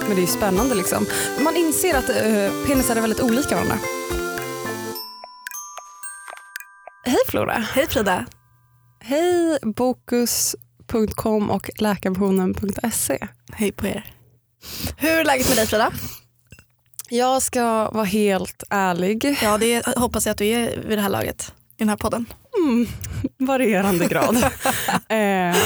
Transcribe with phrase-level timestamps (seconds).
[0.00, 1.06] Men det är ju spännande liksom.
[1.40, 3.78] Man inser att uh, penisar är väldigt olika varandra.
[7.04, 7.52] Hej Flora.
[7.52, 8.26] Hej Frida.
[9.00, 13.28] Hej Bokus.com och läkarmissionen.se.
[13.52, 14.14] Hej på er.
[14.96, 15.92] Hur är läget med dig Frida?
[17.08, 19.38] Jag ska vara helt ärlig.
[19.42, 22.26] Ja, det hoppas jag att du är vid det här laget i den här podden.
[22.64, 22.86] Mm,
[23.38, 24.36] varierande grad.
[25.08, 25.56] eh,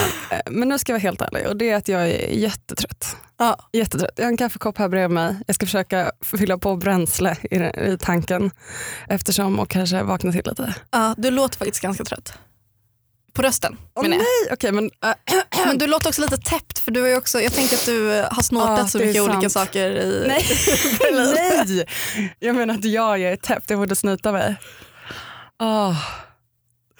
[0.50, 3.16] men nu ska jag vara helt ärlig och det är att jag är jättetrött.
[3.38, 3.56] Ja.
[3.72, 4.10] Jättetrött.
[4.16, 5.36] Jag har en kaffekopp här bredvid mig.
[5.46, 8.50] Jag ska försöka fylla på bränsle i, i tanken
[9.08, 10.74] eftersom och kanske vakna till lite.
[10.90, 12.38] ja, du låter faktiskt ganska trött.
[13.32, 14.22] På rösten Åh menar jag.
[14.22, 17.52] nej, okej men äh, Men du låter också lite täppt för du ju också, jag
[17.52, 20.44] tänker att du har snortat Ja, så är mycket olika saker i nej,
[21.66, 21.86] nej.
[22.38, 24.56] Jag menar att jag är täppt, jag borde snyta mig.
[25.58, 25.96] Oh.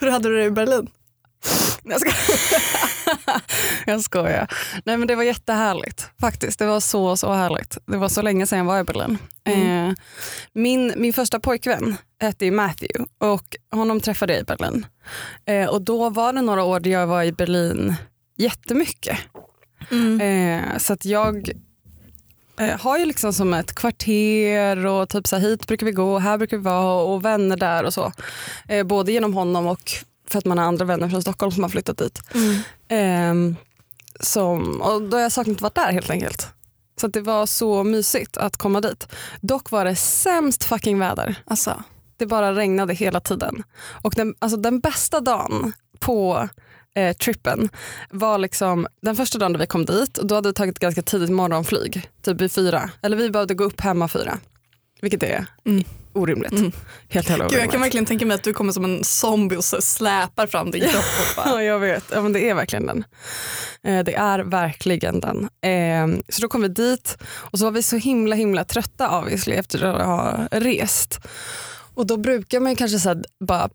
[0.05, 0.91] Hur hade du det i Berlin?
[1.85, 2.17] Jag skojar.
[3.87, 4.53] jag skojar.
[4.85, 6.59] Nej men det var jättehärligt faktiskt.
[6.59, 7.79] Det var så så härligt.
[7.87, 9.19] Det var så länge sedan jag var i Berlin.
[9.45, 9.89] Mm.
[9.89, 9.95] Eh,
[10.53, 14.87] min, min första pojkvän hette Matthew och honom träffade jag i Berlin.
[15.47, 17.95] Eh, och då var det några år där jag var i Berlin
[18.37, 19.19] jättemycket.
[19.91, 20.21] Mm.
[20.21, 21.51] Eh, så att jag
[22.81, 26.39] har ju liksom som ett kvarter och typ så här, hit brukar vi gå, här
[26.39, 28.13] brukar vi vara och vänner där och så.
[28.69, 29.91] Eh, både genom honom och
[30.29, 32.21] för att man har andra vänner från Stockholm som har flyttat dit.
[32.35, 32.61] Mm.
[32.89, 33.57] Ehm,
[34.21, 36.49] som, och då har jag saknat att vara där helt enkelt.
[37.01, 39.09] Så det var så mysigt att komma dit.
[39.41, 41.43] Dock var det sämst fucking väder.
[41.45, 41.83] Alltså,
[42.17, 43.63] Det bara regnade hela tiden.
[44.03, 46.49] Och den, alltså den bästa dagen på
[46.95, 47.69] eh, trippen
[48.11, 50.19] var liksom den första dagen vi kom dit.
[50.19, 52.91] Och då hade vi tagit ganska tidigt morgonflyg, typ vid fyra.
[53.03, 54.39] Eller vi behövde gå upp hemma fyra.
[55.01, 55.85] Vilket är Mm.
[56.13, 56.53] orimligt.
[56.53, 56.73] Mm.
[57.09, 57.73] Helt jävla Gud, jag orimligt.
[57.73, 60.81] kan verkligen tänka mig att du kommer som en zombie och så släpar fram din
[60.89, 61.05] kropp.
[61.37, 62.05] Ja, jag vet.
[62.13, 63.05] Ja, men det är verkligen den.
[63.83, 65.49] Eh, det är verkligen den.
[65.63, 69.55] Eh, så då kom vi dit och så var vi så himla himla trötta obviously
[69.55, 71.21] efter att ha rest.
[71.95, 73.69] Och då brukar man kanske så bara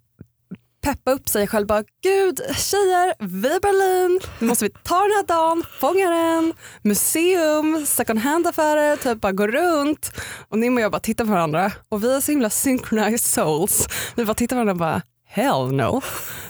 [0.82, 1.68] peppa upp sig själv.
[1.68, 6.10] Bara, Gud tjejer, vi är i Berlin, nu måste vi ta den här dagen, fånga
[6.10, 10.12] den, museum, second hand-affärer, typ bara gå runt.
[10.50, 13.88] Och Nim och jag bara tittar på varandra och vi är så himla synchronized souls.
[14.16, 15.02] Vi bara tittar på varandra och bara
[15.32, 16.02] hell no.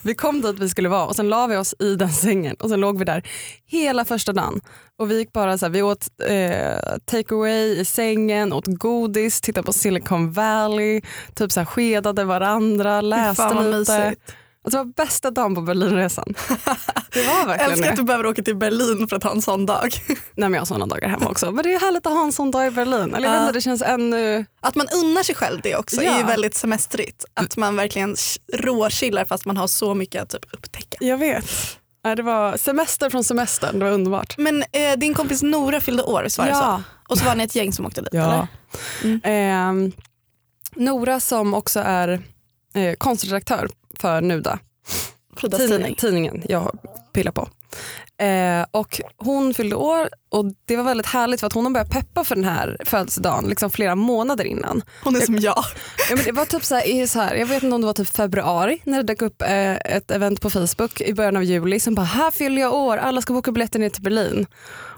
[0.01, 2.69] Vi kom dit vi skulle vara och sen la vi oss i den sängen och
[2.69, 3.23] sen låg vi där
[3.65, 4.61] hela första dagen.
[4.97, 9.65] Och vi gick bara så här, vi åt eh, takeaway i sängen, åt godis, tittade
[9.65, 11.01] på Silicon Valley,
[11.33, 13.77] typ så här skedade varandra, läste lite.
[13.77, 14.35] mysigt.
[14.65, 16.33] Alltså, det var bästa dagen på Berlinresan.
[17.13, 18.01] Det var Jag verkligen älskar att det.
[18.01, 19.93] du behöver åka till Berlin för att ha en sån dag.
[20.07, 21.51] Nej, men jag har sådana dagar hemma också.
[21.51, 23.15] Men det är härligt att ha en sån dag i Berlin.
[23.15, 23.41] Eller Ja.
[23.41, 24.45] inte, det känns ännu...
[24.61, 26.13] Att man unnar sig själv det också Ja.
[26.13, 27.25] är ju väldigt semestrigt.
[27.33, 28.15] Att man verkligen
[28.53, 30.97] råchillar fast man har så mycket att typ upptäcka.
[30.99, 31.45] Jag vet.
[32.03, 34.37] Nej, det var semester från semestern, det var underbart.
[34.37, 36.81] Men eh, din kompis Nora fyllde år, visst var det Ja.
[37.07, 37.11] så?
[37.11, 38.47] Och så var ni ett gäng som åkte dit eller?
[39.23, 39.91] Ehm,
[40.75, 42.21] Nora som också är
[42.73, 44.59] eh, konstredaktör för Nuda,
[45.37, 45.95] Fridas tidning, tidning.
[45.95, 46.79] tidningen jag
[47.13, 47.49] pillar på.
[48.21, 51.89] Eh, och hon fyllde år och det var väldigt härligt för att hon har börjat
[51.89, 54.81] peppa för den här födelsedagen liksom flera månader innan.
[55.03, 55.63] Hon är som jag.
[56.09, 57.93] Ja, men det var typ så här, så här, jag vet inte om det var
[57.93, 61.79] typ februari när det dök upp eh, ett event på Facebook i början av juli
[61.79, 64.45] som bara här fyller jag år, alla ska boka biljetter ner till Berlin.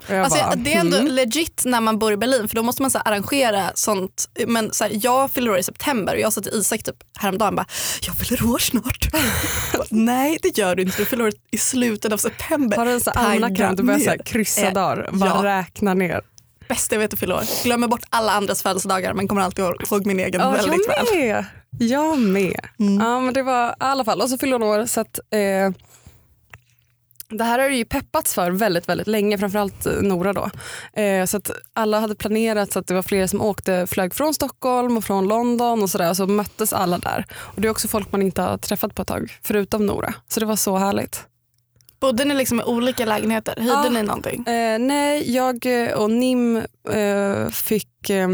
[0.09, 1.13] Alltså, bara, det är ändå mm.
[1.13, 4.29] legit när man bor i Berlin för då måste man så arrangera sånt.
[4.47, 7.55] Men så här, jag fyller år i september och jag sa till Isak typ häromdagen
[7.55, 7.65] bara,
[8.07, 9.11] jag fyller år snart.
[9.11, 9.21] Bara,
[9.89, 12.77] Nej det gör du inte, du fyller år i slutet av september.
[12.77, 15.43] Har du en sån almanacka du börjar så här kryssa Eh, dagar, bara ja.
[15.43, 16.21] räkna ner.
[16.67, 17.63] Bästa jag vet att fylla år.
[17.63, 21.19] Glömmer bort alla andras födelsedagar men kommer alltid ihåg min egen Ja, väldigt jag väl.
[21.19, 21.45] med.
[21.79, 22.67] Jag med.
[22.79, 23.05] Mm.
[23.05, 24.21] Ja, men det var i alla fall.
[24.21, 25.71] Och så fyllde hon år så att eh,
[27.31, 30.49] det här har ju peppats för väldigt, väldigt länge, framförallt eh, Nora då.
[31.01, 34.33] Eh, så att alla hade planerat så att det var flera som åkte, flög från
[34.33, 36.13] Stockholm och från London och sådär.
[36.13, 37.25] Så möttes alla där.
[37.33, 40.13] Och det är också folk man inte har träffat på ett tag, förutom Nora.
[40.27, 41.25] Så det var så härligt.
[41.99, 43.55] Bodde ni liksom i olika lägenheter?
[43.57, 43.89] Hyrde Ja.
[43.89, 44.47] ni någonting?
[44.47, 46.57] Eh, nej, jag eh, och Nim
[46.91, 48.29] eh, fick eh,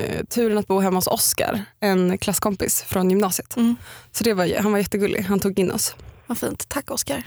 [0.00, 3.56] eh, turen att bo hemma hos Oskar, en klasskompis från gymnasiet.
[3.56, 3.76] Mm.
[4.12, 5.94] Så det var, han var jättegullig, han tog in oss.
[6.26, 6.68] Vad fint.
[6.68, 7.22] Tack Oskar.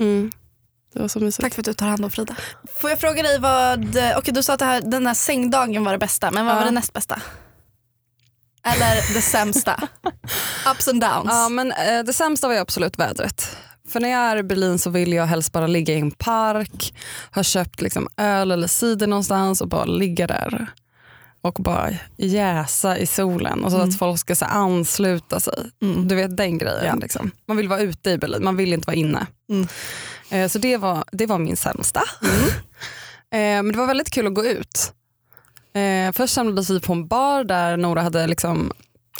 [0.93, 1.41] Det var så mysigt.
[1.43, 2.35] Tack för att du tar hand om Frida.
[2.81, 5.91] Får jag fråga dig vad, okej du sa att det här, den här sängdagen var
[5.91, 6.59] det bästa, men vad Ja.
[6.59, 7.21] var det näst bästa?
[8.63, 9.87] eller det sämsta?
[10.71, 11.25] Ups and downs.
[11.29, 13.57] Ja, men eh, det sämsta var ju absolut vädret.
[13.89, 16.95] För när jag är i Berlin så vill jag helst bara ligga i en park,
[17.35, 20.67] ha köpt liksom öl eller cider någonstans och bara ligga där
[21.41, 25.71] och bara jäsa i solen och så att folk ska så ansluta sig.
[26.05, 26.85] Du vet den grejen.
[26.85, 26.95] Ja.
[26.95, 27.31] Liksom.
[27.47, 29.27] Man vill vara ute i Berlin, man vill inte vara inne.
[29.49, 29.67] Mm.
[30.31, 32.01] Eh, så det var, det var min sämsta.
[33.31, 34.93] eh, men det var väldigt kul att gå ut.
[35.73, 38.71] Eh, först samlades vi på en bar där Nora hade liksom,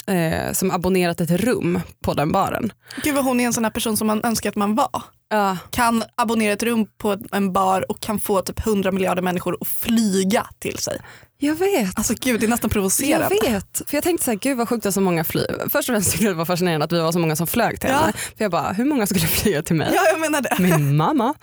[0.06, 2.72] eh, som abonnerat ett rum på den baren.
[3.02, 5.02] Gud vad hon är en sån här person som man önskar att man var.
[5.28, 9.56] Ja, Kan abonnera ett rum på en bar och kan få typ 100 miljarder människor
[9.60, 11.00] att flyga till sig.
[11.42, 11.98] Jag vet.
[11.98, 13.36] Alltså gud det är nästan Jag provocerande.
[13.42, 15.68] vet, för jag tänkte så här, gud vad sjukt att så många flyger.
[15.70, 17.80] Först och främst tyckte jag det var fascinerande att vi var så många som flög
[17.80, 17.96] till Ja.
[17.96, 18.12] henne.
[18.12, 19.92] För jag bara, hur många skulle flyga till mig?
[19.94, 20.56] Ja jag menar det.
[20.58, 21.34] Min mamma.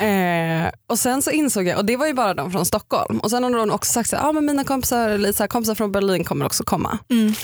[0.06, 3.18] eh, och sen så insåg jag, och det var ju bara de från Stockholm.
[3.20, 5.74] Och sen har hon också sagt att ah, men mina kompisar, eller så här, kompisar
[5.74, 6.98] från Berlin kommer också komma.
[7.10, 7.34] Mm.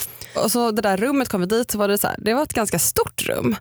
[0.45, 2.43] Och så det där rummet kom vi dit så var det så här, det var
[2.43, 3.57] ett ganska stort rum.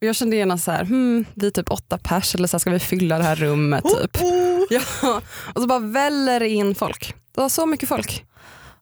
[0.00, 2.58] Och jag kände genast så här, hmm, vi är typ åtta pers eller så här,
[2.58, 4.16] ska vi fylla det här rummet typ.
[4.70, 5.20] Ja.
[5.54, 7.14] Och så bara väller in folk.
[7.36, 8.24] Det var så mycket folk.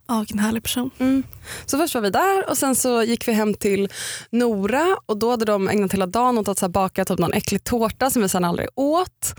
[0.08, 0.90] Ja vilken härlig person.
[0.98, 1.22] Mm.
[1.66, 3.88] Så först var vi där och sen så gick vi hem till
[4.30, 7.64] Nora och då hade de ägnat hela dagen åt att så baka typ någon äcklig
[7.64, 9.34] tårta som vi sen aldrig åt.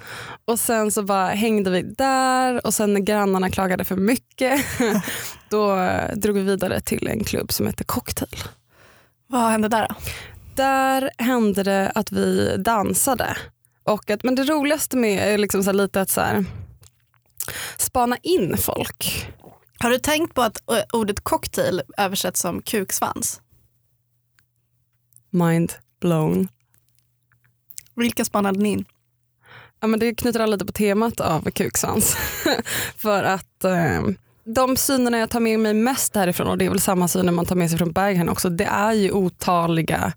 [0.46, 4.66] Och sen så bara hängde vi där och sen när grannarna klagade för mycket
[5.50, 8.40] då eh, drog vi vidare till en klubb som heter Cocktail.
[9.28, 9.96] Vad hände där då?
[10.56, 13.38] Där hände det att vi dansade.
[13.84, 16.46] Och att, men det roligaste med är liksom så lite att så här,
[17.78, 19.28] spana in folk.
[19.80, 23.42] Har du tänkt på att eh, ordet cocktail översätts som kuksvans?
[25.30, 26.48] Mind blown.
[27.96, 28.86] Vilka spanade ni in?
[29.80, 32.18] Ja, men det knyter an lite på temat av kuksvans.
[32.98, 34.02] För att eh,
[34.44, 37.46] de synerna jag tar med mig mest härifrån, och det är väl samma syner man
[37.46, 40.14] tar med sig från Berghain också, det är ju otaliga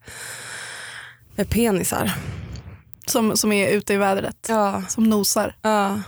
[1.36, 2.12] eh, penisar.
[3.06, 4.46] Som, som är ute i vädret?
[4.48, 5.56] Ja, Som nosar?
[5.62, 6.00] ja,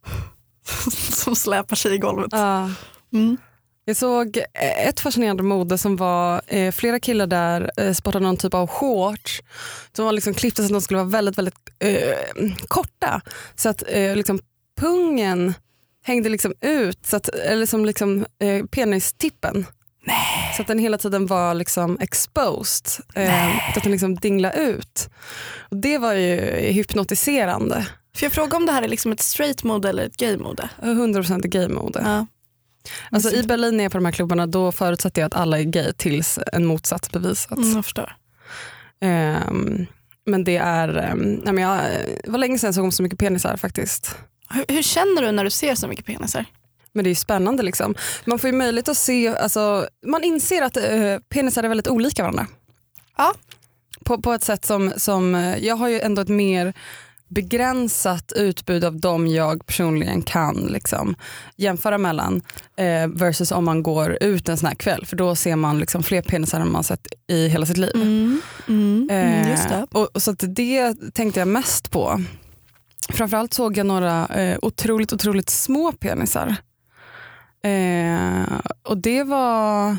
[1.12, 2.28] som släpar sig i golvet?
[2.32, 2.70] ja.
[3.12, 3.36] Mm.
[3.84, 4.40] Jag såg
[4.86, 9.42] ett fascinerande mode som var eh, flera killar där eh, sportade någon typ av shorts
[9.92, 12.14] som var liksom klippta så att de skulle vara väldigt, väldigt eh,
[12.68, 13.20] korta.
[13.54, 14.38] Så att eh, liksom
[14.80, 15.54] pungen
[16.04, 19.66] hängde liksom ut, så att, eller som liksom, eh, penistippen.
[20.56, 23.04] Så att den hela tiden var liksom exposed.
[23.14, 25.10] Eh, så att den liksom dinglade ut.
[25.58, 26.36] Och det var ju
[26.72, 27.86] hypnotiserande.
[28.14, 30.68] För jag frågar om det här är liksom ett straight mode eller ett gay mode?
[30.82, 32.00] 100% gay-mode.
[32.04, 32.26] Ja.
[33.10, 35.64] Alltså, I Berlin när jag på de här klubbarna då förutsätter jag att alla är
[35.64, 37.62] gay tills en motsats bevisats.
[37.62, 38.16] Mm, jag förstår.
[39.00, 39.86] Ehm,
[40.26, 41.80] men det är, um, nej, men jag,
[42.24, 44.16] det var länge sedan jag såg om så mycket penisar faktiskt.
[44.50, 46.44] Hur, hur känner du när du ser så mycket penisar?
[46.92, 47.94] Men det är ju spännande liksom.
[48.24, 52.22] Man får ju möjlighet att se, alltså, man inser att uh, penisar är väldigt olika
[52.22, 52.46] varandra.
[53.16, 53.34] Ja.
[54.04, 56.74] På, på ett sätt som, som, eh, jag har ju ändå ett mer
[57.30, 61.14] begränsat utbud av dem jag personligen kan liksom,
[61.56, 62.42] jämföra mellan
[62.76, 66.02] eh, versus om man går ut en sån här kväll för då ser man liksom
[66.02, 67.90] fler penisar än man sett i hela sitt liv.
[67.94, 68.40] Mm.
[68.68, 69.08] Mm.
[69.10, 69.86] Mm, Eh, just det.
[69.90, 72.20] och, och så det tänkte jag mest på.
[73.08, 76.56] Framförallt såg jag några eh, otroligt, otroligt små penisar.
[77.64, 79.96] Eh, och det var...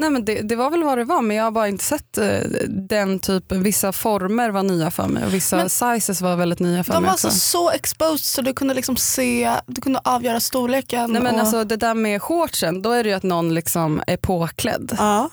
[0.00, 2.18] Nej men det, det var väl vad det var men jag har bara inte sett
[2.18, 3.62] eh, den typen.
[3.62, 7.02] Vissa former var nya för mig och vissa Men- sizes var väldigt nya för De
[7.02, 7.26] mig var också.
[7.26, 11.12] alltså så exposed så du kunde liksom se, du kunde avgöra storleken.
[11.12, 11.40] Nej men och...
[11.40, 14.96] alltså det där med shortsen, då är det ju att någon liksom är påklädd.
[14.98, 15.30] ja.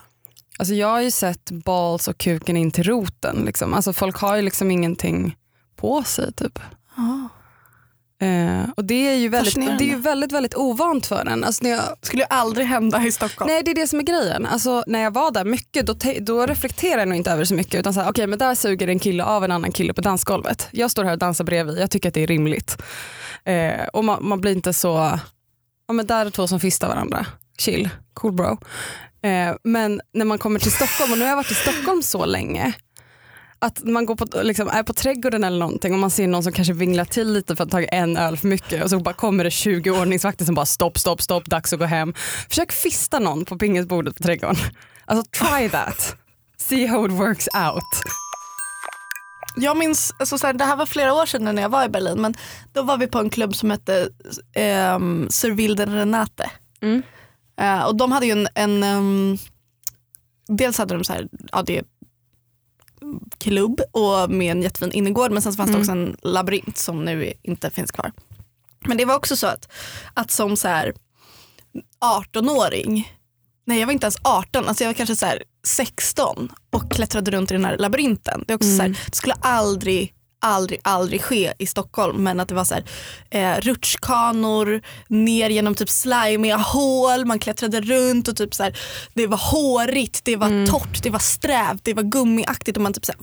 [0.60, 3.44] Alltså jag har ju sett balls och kuken in till roten.
[3.46, 3.74] Liksom.
[3.74, 5.36] Alltså folk har ju liksom ingenting
[5.76, 6.34] på sig.
[6.34, 6.60] Typ.
[8.22, 11.44] Eh, och det är ju väldigt, det är ju väldigt, väldigt ovant för en.
[11.44, 13.52] Alltså när jag, skulle ju aldrig hända i Stockholm.
[13.52, 14.46] nej det är det som är grejen.
[14.46, 17.46] Alltså när jag var där mycket då, te, då reflekterar jag nog inte över det
[17.46, 17.80] så mycket.
[17.80, 20.68] Utan så här, okej men där suger en kille av en annan kille på dansgolvet.
[20.72, 22.82] Jag står här och dansar bredvid, jag tycker att det är rimligt.
[23.44, 25.20] Eh, och man, man blir inte så,
[25.88, 27.26] ja men där är två som fistar varandra.
[27.58, 28.58] Chill, cool bro.
[29.22, 32.26] Eh, men när man kommer till Stockholm, och nu har jag varit i Stockholm så
[32.26, 32.74] länge,
[33.60, 36.54] att man går på, liksom, är på trädgården eller någonting och man ser någon som
[36.54, 39.14] kanske vinglar till lite för att ha tagit en öl för mycket och så bara
[39.14, 42.14] kommer det 20 ordningsvakter som bara stopp, stopp, stopp, dags att gå hem.
[42.50, 44.56] Försök fista någon på pingisbordet på trädgården.
[45.06, 46.16] Alltså try that.
[46.58, 47.84] See how it works out.
[49.56, 51.90] Jag minns, alltså så här, det här var flera år sedan när jag var i
[51.90, 52.34] Berlin men
[52.74, 54.10] då var vi på en klubb som hette
[54.96, 56.52] um, Servil den Renate.
[56.82, 57.02] Mm.
[57.60, 59.38] Eh, och de hade ju en, en ehm,
[60.48, 61.84] dels hade de så här, ja det
[63.38, 67.06] klubb och med en jättefin innergård men sen så fanns det också en labyrint som
[67.06, 68.12] nu inte finns kvar.
[68.80, 69.72] Men det var också så att,
[70.14, 70.94] att som så här
[72.02, 73.18] 18-åring
[73.68, 77.32] Nej jag var inte ens 18, alltså jag var kanske så här 16 och klättrade
[77.32, 78.44] runt i den här labyrinten.
[78.48, 80.14] Det, är också så här, det skulle aldrig
[80.48, 82.84] aldrig, aldrig ske i Stockholm men att det var så här,
[83.30, 88.78] eh, rutschkanor ner genom typ slimiga hål, man klättrade runt och typ så här,
[89.14, 93.06] det var hårigt, det var torrt, det var strävt, det var gummiaktigt och man typ
[93.06, 93.22] så här,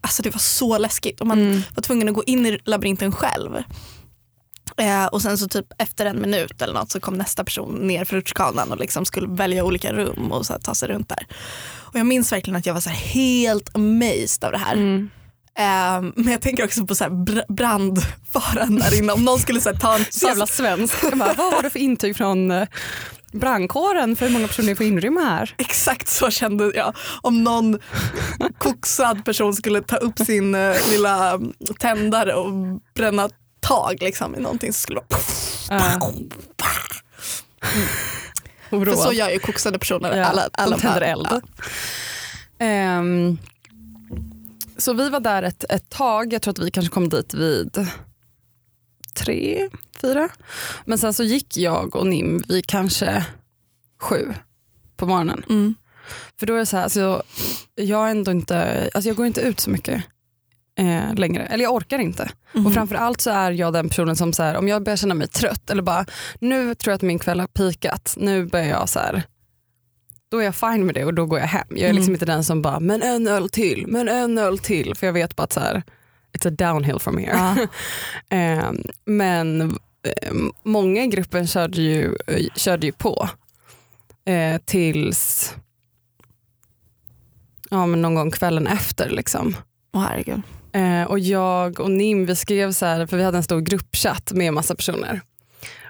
[0.00, 3.62] alltså det var så läskigt och man var tvungen att gå in i labyrinten själv.
[4.76, 8.04] Eh, och sen så typ efter en minut eller något så kom nästa person ner
[8.04, 11.26] för rutschkanan och liksom skulle välja olika rum och så ta sig runt där.
[11.76, 14.76] Och jag minns verkligen att jag var så helt amazed av det här.
[15.58, 19.12] Eh, men jag tänker också på så här br- brandfaran där inne.
[19.12, 20.04] Om någon skulle så här, ta en...
[20.10, 21.00] Så jävla svensk.
[21.14, 22.68] Bara, vad har du för intyg från eh,
[23.32, 25.54] brandkåren för hur många personer får inrymma här?
[25.58, 26.96] Exakt så kände jag.
[27.22, 27.78] Om någon
[28.58, 32.52] koksad person skulle ta upp sin eh, lilla mm, tändare och
[32.94, 33.28] bränna
[33.60, 35.16] tag liksom, i någonting så skulle det
[35.70, 36.00] vara...
[38.70, 40.16] För så gör ju koksade personer.
[40.16, 41.28] Ja, alla, alla de tänder eld.
[41.30, 41.40] Ja.
[42.58, 43.38] Ehm,
[44.80, 47.88] så vi var där ett, ett tag, jag tror att vi kanske kom dit vid
[49.14, 49.68] tre,
[50.00, 50.28] fyra.
[50.84, 53.26] Men sen så gick jag och Nim vid kanske
[54.00, 54.34] sju
[54.96, 55.44] på morgonen.
[55.48, 55.74] Mm.
[56.38, 57.22] För då är det så här, alltså,
[57.74, 60.02] jag, ändå inte, alltså jag går inte ut så mycket
[60.78, 61.46] eh, längre.
[61.46, 62.30] Eller jag orkar inte.
[62.66, 65.28] Och framförallt så är jag den personen som så här, om jag börjar känna mig
[65.28, 66.06] trött eller bara
[66.40, 69.22] nu tror jag att min kväll har pikat, nu börjar jag så här
[70.30, 71.66] då är jag fine med det och då går jag hem.
[71.70, 74.94] Jag är liksom inte den som bara, men en öl till, men en öl till.
[74.94, 75.82] För jag vet bara att så här,
[76.32, 77.68] it's a downhill from here.
[78.28, 78.72] eh,
[79.04, 79.60] men
[80.02, 80.32] eh,
[80.62, 82.16] många i gruppen körde ju,
[82.54, 83.28] körde ju på
[84.24, 85.54] eh, tills
[87.70, 89.10] ja, men någon gång kvällen efter.
[89.10, 89.56] Liksom.
[89.92, 90.42] Åh herregud.
[90.72, 94.32] Eh, och jag och Nim vi skrev så här, för vi hade en stor gruppchatt
[94.32, 95.20] med massa personer.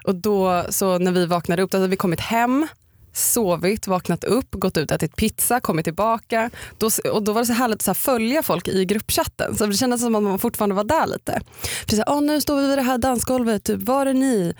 [0.03, 2.67] Och då så när vi vaknade upp, då hade vi kommit hem,
[3.13, 6.49] sovit, vaknat upp, gått ut, ätit pizza, kommit tillbaka.
[6.77, 9.57] Då, och då var det så härligt att så här följa folk i gruppchatten.
[9.57, 11.41] Så det kändes som att man fortfarande var där lite.
[11.89, 14.53] För så här, "Åh, nu står vi vid det här dansgolvet, typ, var är ni?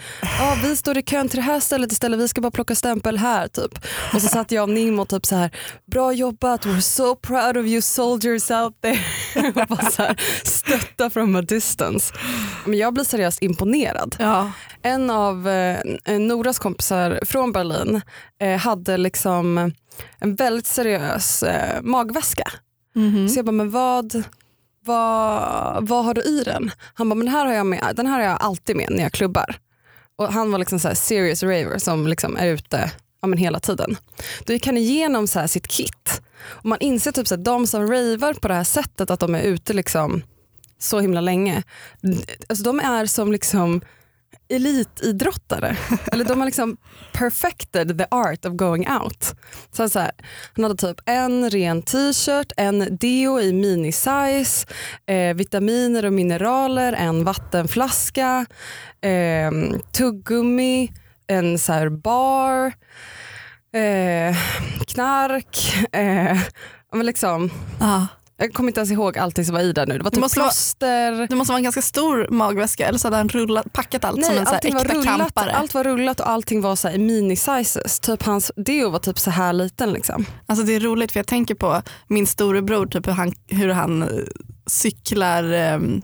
[0.64, 3.48] Vi står i kön till det här stället istället, vi ska bara plocka stämpel här.
[3.48, 3.80] Typ.
[4.14, 5.52] Och så satt jag och Nim och typ så här,
[5.92, 9.00] bra jobbat, we're so proud of you soldiers out there.
[9.62, 12.14] och bara så här, stötta from a distance.
[12.66, 14.16] Men jag blir seriöst imponerad.
[14.20, 14.52] Ja.
[14.82, 18.02] En av eh, Noras kompisar från Berlin
[18.48, 19.72] hade liksom
[20.20, 22.52] en väldigt seriös eh, magväska.
[23.30, 24.24] Så jag bara, men vad,
[24.86, 26.72] vad, vad har du i den?
[26.94, 29.12] Han bara, men här har jag, med, den här har jag alltid med när jag
[29.12, 29.56] klubbar.
[30.16, 33.60] Och han var liksom så här serious raver som liksom är ute ja, men hela
[33.60, 33.98] tiden.
[34.46, 36.22] Då gick han igenom så sitt kit.
[36.44, 39.42] Och man inser typ att de som ravar på det här sättet, att de är
[39.42, 40.22] ute liksom
[40.80, 41.64] så himla länge.
[42.50, 43.82] Alltså de är som liksom
[44.52, 45.78] elitidrottare.
[46.12, 46.78] Eller de har liksom
[47.14, 49.36] perfected the art of going out.
[49.72, 50.12] Så så här,
[50.56, 54.68] han hade typ en ren t-shirt, en deo i minisize,
[55.06, 58.46] eh, vitaminer och mineraler, en vattenflaska,
[59.02, 59.52] eh,
[59.92, 60.92] tuggummi,
[61.28, 62.66] en så här bar,
[63.74, 64.38] eh,
[64.88, 65.86] knark.
[65.92, 66.38] Eh,
[66.94, 68.06] men liksom, Ah
[68.42, 69.98] jag kommer inte ens ihåg allting som var i där nu.
[69.98, 71.28] Det var typ måste vara- plåster.
[71.28, 74.38] Det måste vara en ganska stor magväska eller så hade han rullat, packat allt som
[74.38, 75.56] en så här äkta rullat, campare.
[75.56, 78.00] allt var rullat och allting var så här i mini-sizes.
[78.00, 79.94] Typ hans deo var typ så här liten.
[79.94, 80.26] Liksom.
[80.46, 84.04] Alltså det är roligt för jag tänker på min storebror, typ hur han, hur han
[84.04, 84.10] eh,
[84.68, 86.02] cyklar um,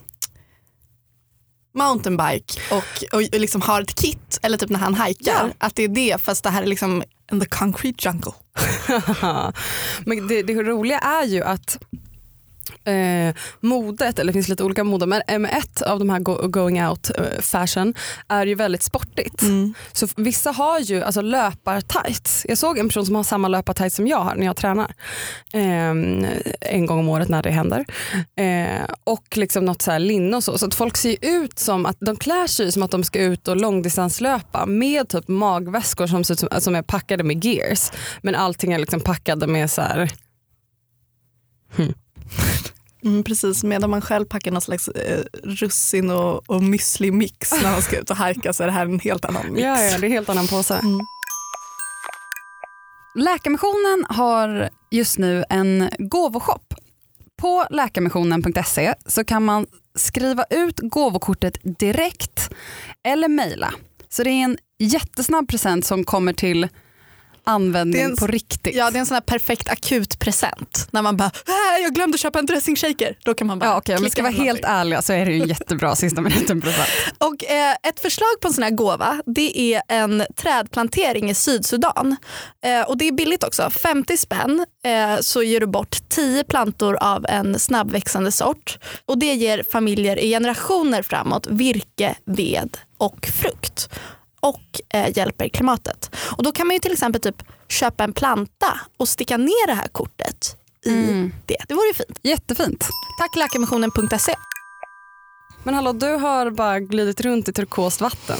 [1.74, 5.32] mountainbike och, och, och liksom har ett kit eller typ när han hajkar.
[5.32, 5.48] Ja.
[5.58, 7.02] Att det är det fast det här är liksom
[7.32, 8.32] in the concrete jungle.
[10.04, 11.78] Men det, det roliga är ju att
[12.84, 16.18] eh, modet, eller det finns lite olika mode, men eh, men ett av de här
[16.18, 17.94] go, going out eh, fashion
[18.28, 19.42] är ju väldigt sportigt.
[19.92, 22.46] Så f- vissa har ju alltså, löpartights.
[22.48, 24.94] Jag såg en person som har samma löpartights som jag har när jag tränar.
[25.52, 25.90] Eh,
[26.60, 27.84] en gång om året när det händer.
[28.36, 30.58] Eh, och liksom något så här linne och så.
[30.58, 33.18] Så att folk ser ju ut som att de klär sig som att de ska
[33.20, 37.90] ut och långdistanslöpa med typ magväskor som, som, som är packade med gears.
[38.22, 40.10] Men allting är liksom packade med så här
[43.04, 47.82] Mm, precis, medan man själv packar någon slags eh, russin och, och müsli-mix när man
[47.82, 49.64] ska ut och hajka så är det här en helt annan mix.
[49.64, 50.80] Ja, ja, det är en helt annan påse.
[53.14, 56.74] Läkarmissionen har just nu en gåvoshop.
[57.36, 62.50] På läkarmissionen.se så kan man skriva ut gåvokortet direkt
[63.04, 63.74] eller mejla.
[64.08, 66.68] Så det är en jättesnabb present som kommer till
[67.48, 68.74] användning Det är en- på riktigt.
[68.76, 70.88] Ja, det är en sån här perfekt akutpresent.
[70.90, 73.16] När man bara, äh, jag glömde köpa en dressingshaker.
[73.24, 75.32] Då kan man bara Ja, okej, om vi ska vara helt ärliga så är det
[75.32, 76.88] ju en jättebra sista minuten-present.
[77.18, 82.16] Och eh, ett förslag på en sån här gåva det är en trädplantering i Sydsudan.
[82.64, 83.70] Eh, och det är billigt också.
[83.70, 88.78] 50 spänn eh, så ger du bort 10 plantor av en snabbväxande sort.
[89.06, 93.88] Och det ger familjer i generationer framåt virke, ved och frukt.
[94.40, 96.10] Och eh, hjälper klimatet.
[96.36, 99.74] Och då kan man ju till exempel typ köpa en planta och sticka ner det
[99.74, 101.56] här kortet i det.
[101.68, 102.18] Det vore ju fint.
[102.22, 102.88] Jättefint.
[103.20, 104.34] Tack läkarmissionen.se.
[105.62, 108.38] Men hallå, du har bara glidit runt i turkost vatten.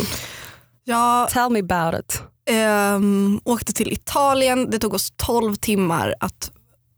[0.84, 2.22] Jag Tell me about it.
[2.50, 4.70] Ehm, åkte till Italien.
[4.70, 6.50] Det tog oss 12 timmar att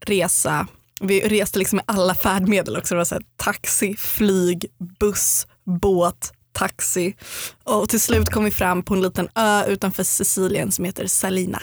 [0.05, 0.67] resa.
[1.01, 2.93] Vi reste liksom med alla färdmedel också.
[2.93, 4.65] Det var så här, taxi, flyg,
[4.99, 5.47] buss,
[5.81, 7.15] båt, taxi.
[7.63, 11.61] Och till slut kom vi fram på en liten ö utanför Sicilien som heter Salina.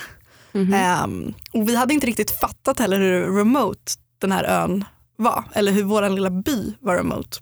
[0.75, 4.85] Ehm, och vi hade inte riktigt fattat heller hur remote den här ön
[5.17, 5.45] var.
[5.55, 7.39] Eller hur vår lilla by var remote.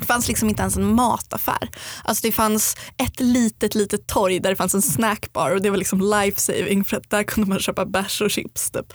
[0.00, 1.68] Det fanns liksom inte ens en mataffär.
[2.04, 5.76] Alltså det fanns ett litet, litet torg där det fanns en snackbar och det var
[5.76, 8.70] liksom life saving för att där kunde man köpa bärs och chips.
[8.70, 8.92] Typ.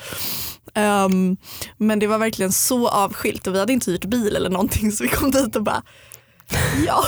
[0.74, 1.38] Ehm,
[1.78, 5.04] men det var verkligen så avskilt och vi hade inte hyrt bil eller någonting så
[5.04, 5.84] vi kom dit och bara
[6.86, 7.04] ja.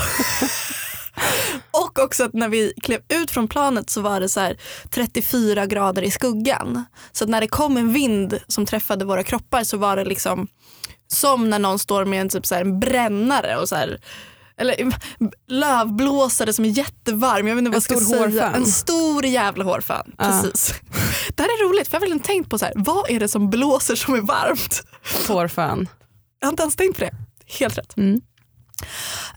[1.72, 4.58] Och också att när vi klev ut från planet så var det så här
[4.90, 6.84] 34 grader i skuggan.
[7.12, 10.48] Så när det kom en vind som träffade våra kroppar så var det liksom
[11.08, 14.00] som när någon står med en, typ så en brännare och så här,
[14.58, 14.76] eller
[15.48, 17.48] lövblåsare som är jättevarm.
[17.48, 18.46] Jag vet inte vad En jag ska stor säga.
[18.46, 18.62] hårfön.
[18.62, 20.14] En stor jävla hårfön.
[20.18, 20.24] Ja.
[20.44, 20.74] Precis.
[21.36, 23.28] Det här är roligt för jag har verkligen tänkt på så här, vad är det
[23.28, 24.84] som blåser som är varmt?
[25.28, 25.88] Hårfön.
[26.40, 27.12] Jag har inte ens tänkt på det.
[27.60, 27.98] Helt rätt.
[27.98, 28.22] Mm.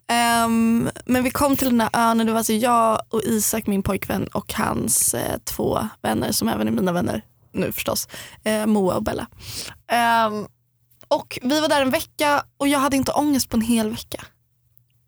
[0.06, 3.66] Ehm, men vi kom till den här ön och det var alltså jag och Isak,
[3.66, 7.22] min pojkvän och hans eh, två vänner som även är mina vänner
[7.52, 8.08] nu förstås.
[8.44, 9.26] Eh, Moa och Bella.
[9.88, 10.46] Ehm,
[11.08, 14.24] och vi var där en vecka och jag hade inte ångest på en hel vecka.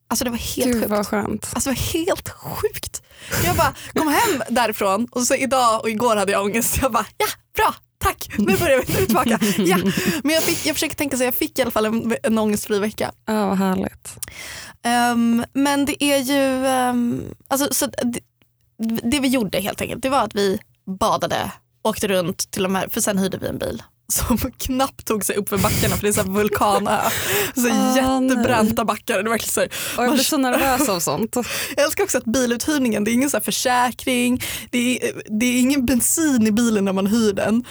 [0.08, 0.90] Alltså det var helt Gud sjukt.
[0.90, 1.50] vad skönt.
[1.54, 3.02] Alltså det var helt sjukt.
[3.44, 6.78] Jag bara kom hem därifrån och så idag och igår hade jag ångest.
[6.82, 7.26] Jag bara ja,
[7.56, 9.38] bra, tack, nu börjar vi, nu är vi tillbaka.
[9.58, 9.76] Ja.
[10.22, 12.78] Men jag, fick, jag försöker tänka så jag fick i alla fall en, en ångestfri
[12.78, 13.12] vecka.
[13.26, 14.16] Ja, vad härligt.
[14.82, 18.20] Ehm, men det är ju, ehm, alltså, så det,
[19.02, 20.58] det vi gjorde helt enkelt det var att vi
[21.00, 25.24] badade, åkte runt till de här, för sen hyrde vi en bil som knappt tog
[25.24, 27.00] sig upp för backarna för det är så här vulkanö.
[27.54, 29.22] Så Ah, jättebranta backar.
[29.22, 31.36] Det verkligen så här, Och jag blir så nervös av sånt.
[31.76, 35.60] jag älskar också att biluthyrningen, det är ingen så här försäkring, det är, det är
[35.60, 37.64] ingen bensin i bilen när man hyr den.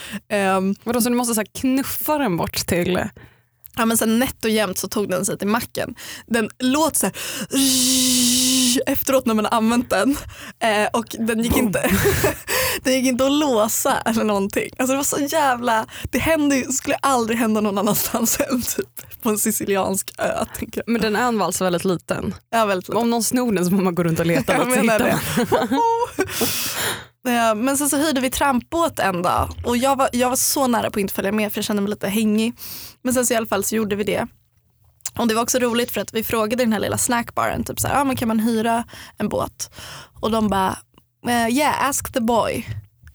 [0.58, 3.00] Um, Vadå, så du måste så knuffa den bort till...
[3.76, 5.96] ja, men sen nätt och jämnt så tog den sig till macken.
[6.26, 7.16] Den låter så här
[8.92, 10.18] efteråt när man har använt den
[10.60, 11.92] eh, och den gick, inte,
[12.84, 14.70] den gick inte att låsa eller någonting.
[14.78, 19.30] Alltså det var så jävla, det hände, skulle aldrig hända någon annanstans än typ på
[19.30, 20.46] en siciliansk ö.
[20.58, 20.92] Tänker jag.
[20.92, 22.36] Men den ön var alltså väldigt liten.
[22.52, 22.98] Ja, väldigt lite.
[22.98, 24.58] Om någon snor den så får man gå runt och leta.
[24.58, 25.20] Jag menar det.
[27.56, 30.82] Men sen så hyrde vi trampbåt en dag och jag var, jag var så nära
[30.82, 32.54] på att inte följa med för jag kände mig lite hängig.
[33.06, 34.28] Men sen så i alla fall så gjorde vi det.
[35.18, 37.88] Och det var också roligt för att vi frågade den här lilla snackbaren typ så
[37.88, 38.84] här, ah, men kan man hyra
[39.18, 39.72] en båt?
[40.22, 40.78] Och de bara,
[41.28, 42.68] eh, yeah ask the boy.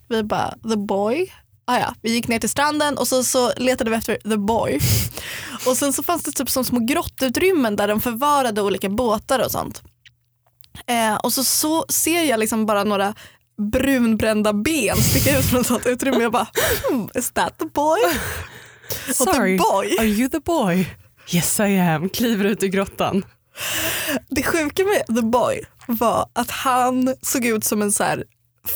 [0.09, 1.33] Vi bara, the boy?
[1.64, 1.94] Ah, ja.
[2.03, 4.81] Vi gick ner till stranden och så, så letade vi efter the boy.
[5.66, 9.50] Och sen så fanns det typ som små grottutrymmen där de förvarade olika båtar och
[9.50, 9.83] sånt.
[10.87, 13.14] Eh, och så, så ser jag liksom bara några
[13.72, 16.22] brunbrända ben sticka ut från ett sånt utrymme.
[16.22, 16.48] Jag bara,
[16.88, 18.00] hmm, is that the boy?
[19.12, 20.87] Sorry, boy, are you the boy?
[21.33, 22.09] Yes I am.
[22.09, 23.24] Kliver ut ur grottan.
[24.29, 28.24] det sjuka med the boy var att han såg ut som en så här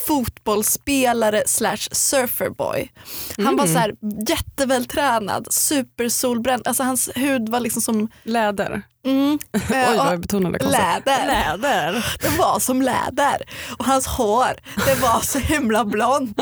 [0.06, 2.92] fotbollsspelare slash surferboy.
[3.36, 3.94] Han var så här
[4.28, 6.66] jättevältränad, supersolbränd.
[6.68, 8.82] Alltså hans hud var liksom som Läder.
[9.04, 10.80] Mm, eh, Oj och- vad jag betonade konstigt.
[10.82, 11.26] läder.
[11.26, 12.16] Läder.
[12.20, 13.36] Det var som läder.
[13.78, 16.40] Och hans hår, det var så himla blont.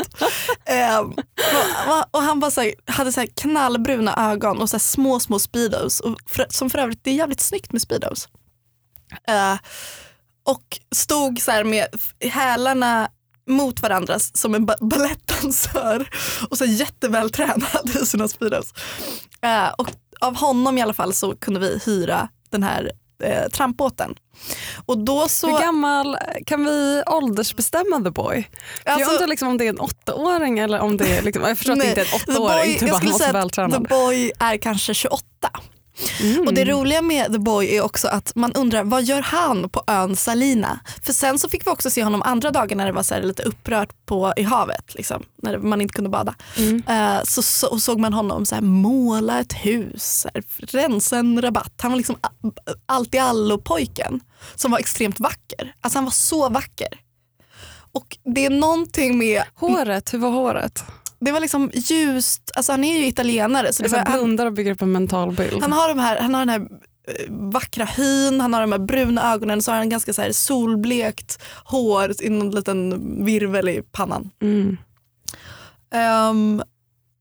[0.65, 1.05] Ehm,
[1.87, 5.19] och, och han var så här, hade så här knallbruna ögon och så här små
[5.19, 5.99] små speedos.
[5.99, 8.27] Och för, som för övrigt, det är jävligt snyggt med speedos.
[9.27, 9.53] Eh,
[10.45, 11.87] och stod så här med
[12.19, 13.09] hälarna
[13.49, 16.09] mot varandra som en ba- balettdansör
[16.49, 18.73] och så jättevältränad i sina speedos.
[19.41, 19.87] Eh, och
[20.21, 22.91] av honom i alla fall så kunde vi hyra den här
[23.23, 24.15] eh, trampbåten.
[24.85, 25.47] Och då så...
[25.47, 28.49] Hur gammal kan vi åldersbestämma the boy?
[28.85, 31.57] Alltså- jag undrar liksom om det är en åttaåring eller om det är, liksom, jag
[31.57, 34.57] förstår att det inte är en åttaåring, boy, jag skulle säga att the boy är
[34.57, 35.25] kanske 28.
[36.21, 36.47] Mm.
[36.47, 39.83] Och det roliga med The Boy är också att man undrar vad gör han på
[39.87, 40.79] ön Salina?
[41.03, 43.43] För sen så fick vi också se honom andra dagar när det var så lite
[43.43, 46.35] upprört på, i havet, liksom, när man inte kunde bada.
[46.87, 50.43] Eh, så, så såg man honom så här, måla ett hus, här,
[50.77, 51.73] rensa en rabatt.
[51.77, 52.17] Han var liksom
[52.85, 54.19] allt i allo pojken
[54.55, 55.75] som var extremt vacker.
[55.81, 56.99] Alltså han var så vacker.
[57.91, 60.83] Och det är någonting med, Håret, hur var håret?
[61.25, 63.73] Det var liksom ljust, alltså han är ju italienare.
[63.73, 65.61] Så det var, blundar och bygger upp en mental bild.
[65.61, 66.59] han har, de här, han har den här
[67.07, 70.31] eh, vackra hyn, han har de här bruna ögonen så har han ganska så här
[70.31, 74.29] solblekt hår i någon liten virvel i pannan.
[74.41, 74.77] Mm.
[75.93, 76.63] Ehm,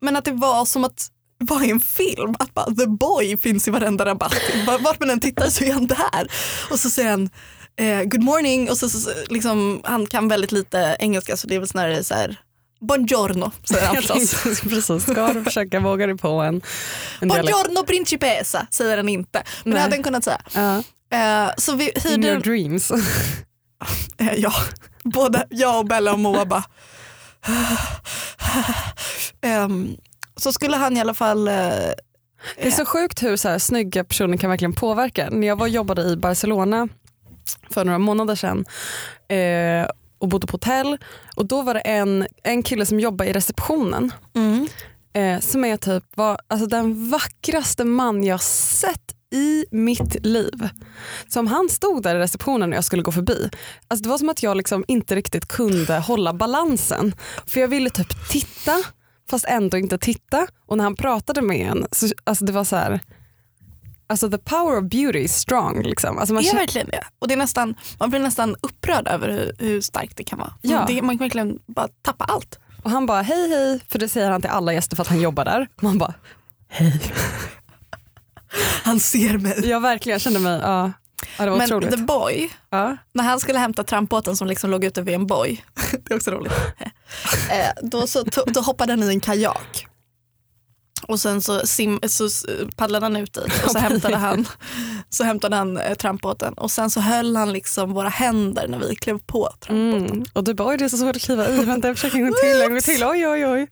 [0.01, 3.69] men att det var som att vara i en film, att bara, the boy finns
[3.69, 4.35] i varenda rabatt.
[4.67, 6.29] Var- Vart man än tittar så är han där.
[6.71, 7.31] Och så säger han
[7.77, 11.55] eh, good morning och så, så, så liksom, han kan väldigt lite engelska så det
[11.55, 12.41] är väl snarare så här
[12.87, 14.43] buongiorno säger han Jag förstås.
[14.63, 16.63] precis, ska du försöka våga dig på en,
[17.21, 17.29] en?
[17.29, 19.43] Buongiorno principessa säger han inte.
[19.65, 20.41] Men det hade han kunnat säga.
[20.55, 20.83] Ja.
[21.19, 22.93] Eh, så vi In hyrde your dreams.
[24.19, 24.53] Eh, Ja,
[25.05, 26.65] både jag och Bella och Moa bara...
[29.43, 29.97] Ehm,
[30.37, 31.49] så skulle han i alla fall...
[31.49, 35.29] eh, Det är så sjukt hur så här, snygga personer kan verkligen påverka.
[35.31, 36.89] När jag var jobbade i Barcelona
[37.71, 38.65] för några månader sedan
[39.29, 39.89] eh,
[40.23, 40.99] och bodde på hotell
[41.37, 44.13] och då var det en, en kille som jobbade i receptionen
[45.15, 50.69] eh, som är typ var, alltså den vackraste man jag sett i mitt liv.
[51.29, 53.51] Som han stod där i receptionen när jag skulle gå förbi.
[53.89, 57.15] Alltså det var som att jag liksom inte riktigt kunde hålla balansen.
[57.47, 58.77] För jag ville typ titta
[59.31, 60.47] fast ändå inte titta.
[60.67, 63.01] Och när han pratade med en, så, alltså det var så här.
[64.13, 65.83] Alltså the power of beauty is strong.
[65.83, 66.19] Liksom.
[66.19, 67.05] Alltså man Det är verkligen det.
[67.19, 70.55] Och det är nästan, man blir nästan upprörd över hur, hur starkt det kan vara.
[70.63, 70.85] Ja.
[70.89, 72.59] Det, man kan verkligen bara tappa allt.
[72.83, 75.21] och han bara hej hej, för det säger han till alla gäster för att han
[75.21, 75.69] jobbar där.
[75.81, 76.15] Man bara
[76.69, 77.01] hej.
[78.85, 79.69] Han ser mig.
[79.69, 80.93] Jag verkligen kände mig, ja,
[81.39, 81.91] ja det var Men otroligt.
[81.91, 82.97] the boy, Ja.
[83.13, 86.31] när han skulle hämta trampbåten som liksom låg ute vid en boj, det är också
[86.31, 86.53] roligt,
[87.51, 89.82] eh, då, så, då hoppade han i en kajak.
[91.09, 92.29] Och sen så, sim, så
[92.77, 94.49] paddlade han ut dit och så hämtade han,
[95.11, 98.97] så hämtade han eh, trampbåten och sen så höll han liksom våra händer när vi
[98.97, 100.07] klev på trampbåten.
[100.07, 100.25] Mm.
[100.33, 102.25] Och du bara oj det är så svårt att kliva i, vänta jag försöker en
[102.25, 103.69] gång till, en gång till, oj oj oj.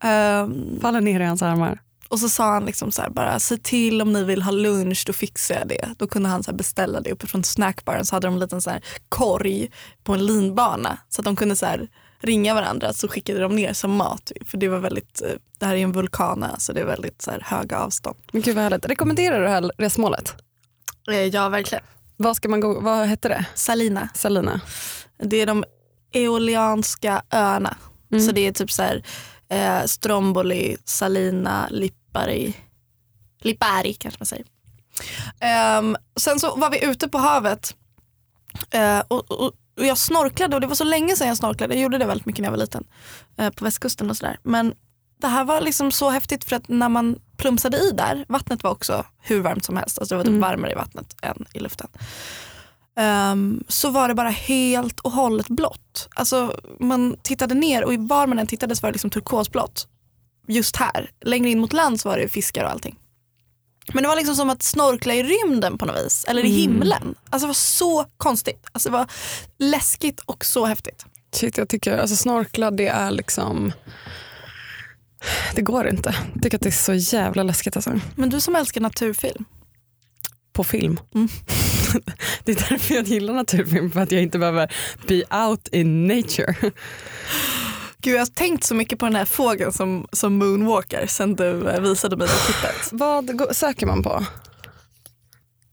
[0.00, 1.78] Ehm, Faller ner i hans armar.
[2.08, 5.04] och så sa han liksom så här, bara se till om ni vill ha lunch
[5.06, 5.94] då fixar jag det.
[5.98, 8.70] Då kunde han så beställa det uppifrån snackbaren så hade de en liten så
[9.08, 9.70] korg
[10.04, 13.72] på en linbana så att de kunde så här ringa varandra så skickade de ner
[13.72, 14.32] som mat.
[14.46, 17.30] För det var väldigt, eh, det här är en vulkan så det är väldigt så
[17.30, 18.16] här höga avstånd.
[18.32, 18.86] Men gud vad härligt.
[18.86, 20.34] Rekommenderar du det här resmålet?
[21.10, 21.84] Eh, Ja verkligen.
[22.16, 23.46] Vad, ska man gå, vad hette det?
[23.54, 24.60] Salina, Salina?
[25.18, 25.64] det är de
[26.12, 27.76] eolianska öarna.
[28.26, 29.02] Så det är typ så här
[29.48, 32.54] eh, Stromboli, Salina, Lipari,
[33.40, 34.46] Lipari kanske man säger.
[35.40, 37.74] Ehm, sen så var vi ute på havet
[38.70, 41.74] eh, och, och, och jag snorklade och det var så länge sedan jag snorklade.
[41.74, 42.84] Jag gjorde det väldigt mycket när jag var liten
[43.36, 44.38] eh, på västkusten och sådär.
[44.42, 44.74] Men
[45.20, 48.70] det här var liksom så häftigt för att när man plumsade i där, vattnet var
[48.70, 51.88] också hur varmt som helst, alltså det var typ varmare i vattnet än i luften.
[52.96, 56.08] Ehm, så var det bara helt och hållet blått.
[56.14, 59.88] Alltså man tittade ner och var man än tittade så var det liksom turkosblått.
[60.48, 62.98] Just här, längre in mot land så var det fiskar och allting.
[63.94, 67.14] Men det var liksom som att snorkla i rymden på något vis, eller i himlen.
[67.30, 68.66] Alltså det var så konstigt.
[68.72, 69.06] Alltså det var
[69.58, 71.04] läskigt och så häftigt.
[71.34, 73.72] Shit, jag tycker alltså snorkla det är liksom
[75.54, 76.14] det går inte.
[76.34, 78.00] Jag tycker att det är så jävla läskigt alltså.
[78.14, 79.44] Men du som älskar naturfilm,
[80.52, 81.00] På film.
[81.14, 81.28] Mm.
[82.44, 84.72] Det är därför jag gillar naturfilm, för att jag inte behöver
[85.08, 86.54] be out in nature.
[88.02, 91.68] Gud, jag har tänkt så mycket på den här fågeln som, som moonwalkar sen du
[91.68, 92.88] eh, visade mig det klippet.
[92.92, 94.24] Vad söker man på?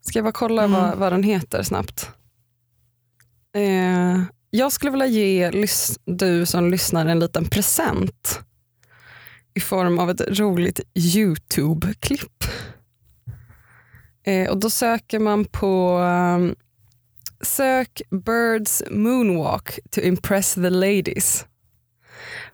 [0.01, 0.81] Ska jag bara kolla Mm.
[0.81, 2.09] vad, vad den heter snabbt?
[3.55, 5.51] Eh, jag skulle vilja ge
[6.05, 8.39] du som lyssnar en liten present
[9.53, 12.43] i form av ett roligt YouTube-klipp.
[14.25, 16.55] Eh, och då söker man på um,
[17.41, 21.45] Sök Birds Moonwalk to impress the ladies.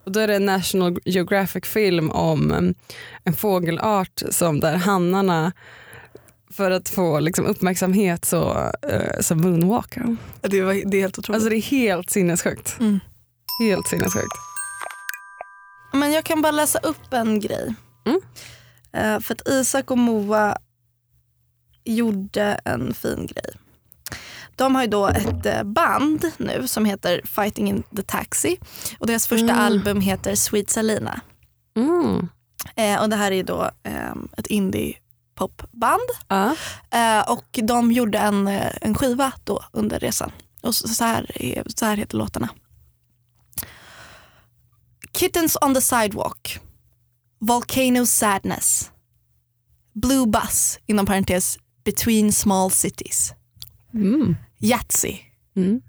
[0.09, 2.75] Och då är det en National Geographic-film om um,
[3.23, 5.51] en fågelart som där hannarna
[6.51, 10.17] för att få liksom, uppmärksamhet så, uh, så moonwalkar de.
[10.41, 11.35] Det, var, det är helt otroligt.
[11.35, 12.79] Alltså det är helt sinnessjukt.
[12.79, 12.99] Mm.
[13.61, 14.35] Helt sinnessjukt.
[15.93, 17.73] Men jag kan bara läsa upp en grej.
[18.05, 18.21] Mm.
[18.93, 20.57] Eh, för att Isak och Moa
[21.83, 23.53] gjorde en fin grej.
[24.59, 28.57] De har ju då ett eh, band nu som heter Fighting in the Taxi.
[28.99, 29.59] Och deras första Mm.
[29.59, 31.21] album heter Sweet Salina.
[31.77, 32.27] Mm.
[32.75, 34.97] Eh, och det här är då eh, ett indie
[35.39, 36.55] hiphopband Ja.
[36.91, 40.31] eh, och de gjorde en, eh, en skiva då under resan.
[40.61, 42.49] Och så, så, här, är- så här heter låtarna.
[45.13, 46.59] Kittens on the sidewalk.
[47.39, 48.91] Volcano sadness.
[49.93, 53.33] Blue bus, inom parentes, between small cities.
[53.93, 54.35] Mm.
[54.61, 55.21] Yahtzee.
[55.57, 55.81] Mm.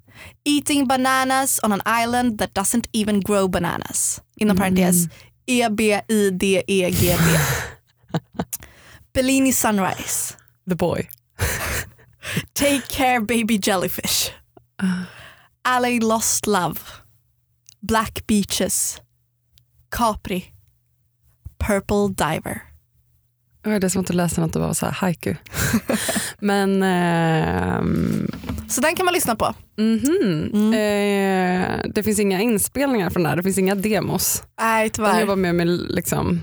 [0.44, 4.20] Eating bananas on an island that doesn't even grow bananas.
[4.40, 5.09] Inom parentes,
[5.46, 7.37] E E-B-I-D-E-G-B.
[9.12, 10.37] Bellini Sunrise.
[10.66, 11.09] The boy.
[12.54, 14.30] Take care baby jellyfish.
[15.64, 17.02] Alley lost love.
[17.83, 19.00] Black beaches.
[19.90, 20.52] Capri.
[21.59, 22.69] Purple diver.
[23.62, 25.34] Det är som att du läste något och var så här haiku.
[26.38, 28.28] Men ehm,
[28.68, 29.54] Så den kan man lyssna på.
[29.78, 30.50] mhm.
[30.54, 30.72] Mm.
[30.72, 34.42] eh, det finns inga inspelningar från det här, det finns inga demos.
[34.60, 35.20] Nej De tyvärr.
[35.20, 36.40] jobbar mer med liksom,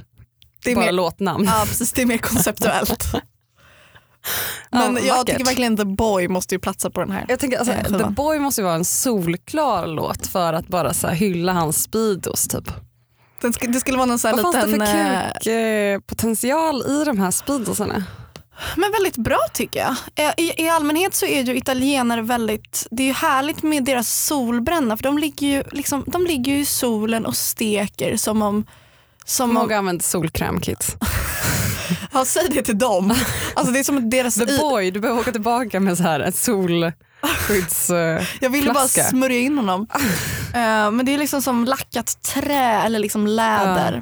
[0.64, 1.46] Det är bara mer, låtnamn.
[1.46, 3.06] ja, precis, det är mer konceptuellt.
[4.72, 5.26] Men Ja, jag vackert.
[5.36, 7.26] tycker verkligen The Boy måste ju platsa på den här.
[7.30, 8.06] Jag tänker, alltså, Eh, The.
[8.10, 12.48] Boy måste ju vara en solklar låt för att bara så här, hylla hans speedos.
[12.48, 12.72] Typ.
[13.42, 14.88] Den ska, det skulle vara någon sån här Vad fanns det liten...
[14.88, 18.04] för eh, kukpotential i de här speedosarna?
[18.76, 20.34] Men väldigt bra tycker jag.
[20.38, 24.98] I, I allmänhet så är ju italienare väldigt, det är ju härligt med deras solbränna
[24.98, 28.66] för de ligger ju, liksom, de ligger ju i solen och steker som om
[29.26, 30.96] som Hur om, många använder solkrämkit?
[32.14, 33.14] ja, säg det till dem.
[33.54, 36.20] Alltså det är som deras, The i, Boy, du behöver åka tillbaka med så här
[36.20, 37.90] ett solskydds...
[37.90, 39.88] eh, jag ville bara smörja in honom.
[40.58, 44.02] Eh, men det är liksom som lackat trä eller liksom läder.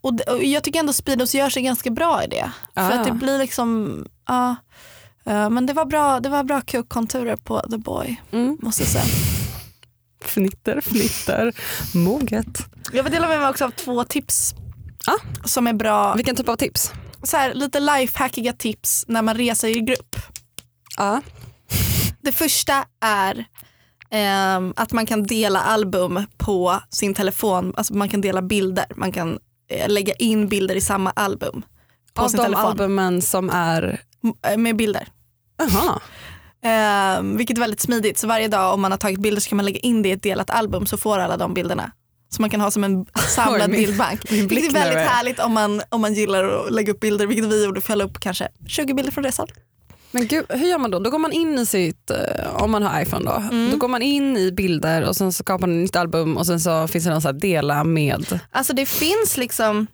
[0.00, 2.50] Och, d- och jag tycker ändå Speedos gör sig ganska bra i det.
[2.74, 2.88] För Ah.
[3.00, 4.56] att det blir liksom, ja.
[5.26, 8.58] Eh, men det var bra, det var bra kukkonturer på The Boy Mm.
[8.62, 9.04] måste jag säga.
[10.24, 11.52] Fnitter, fnitter,
[11.94, 12.46] moget.
[12.92, 14.54] Jag vill dela med mig också av två tips
[15.44, 16.14] som är bra.
[16.14, 16.92] Vilken typ av tips?
[17.22, 20.16] Så här, lite lifehackiga tips när man reser i grupp.
[20.96, 21.20] Ja.
[22.20, 23.44] Det första är
[24.10, 27.72] ehm, att man kan dela album på sin telefon.
[27.76, 28.86] Alltså man kan dela bilder.
[28.96, 29.38] Man kan
[29.70, 31.62] eh, lägga in bilder i samma album.
[32.14, 32.64] På Av sin de telefon.
[32.66, 34.00] albumen som är...
[34.24, 35.08] M- eh, Med bilder.
[35.62, 36.00] Aha.
[36.64, 38.18] Ehm, vilket är väldigt smidigt.
[38.18, 40.12] Så varje dag om man har tagit bilder så kan man lägga in det i
[40.12, 41.90] ett delat album så får alla de bilderna.
[42.30, 44.30] Så man kan ha som en samlad Oj, min- bildbank.
[44.30, 47.26] min Vilket är väldigt är- härligt om man, om man gillar att lägga upp bilder,
[47.26, 49.46] vilket vi gjorde för jag la upp kanske 20 bilder från resan.
[50.10, 50.98] Men gud, hur gör man då?
[50.98, 53.70] Då går man in i sitt, eh, om man har iPhone då, Mm.
[53.70, 56.46] då går man in i bilder och sen så skapar man ett nytt album och
[56.46, 58.40] sen så finns det någon så här dela med.
[58.50, 59.86] Alltså det finns liksom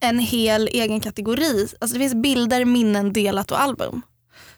[0.00, 1.68] en hel egen kategori.
[1.80, 4.02] Alltså det finns bilder, minnen, delat och album.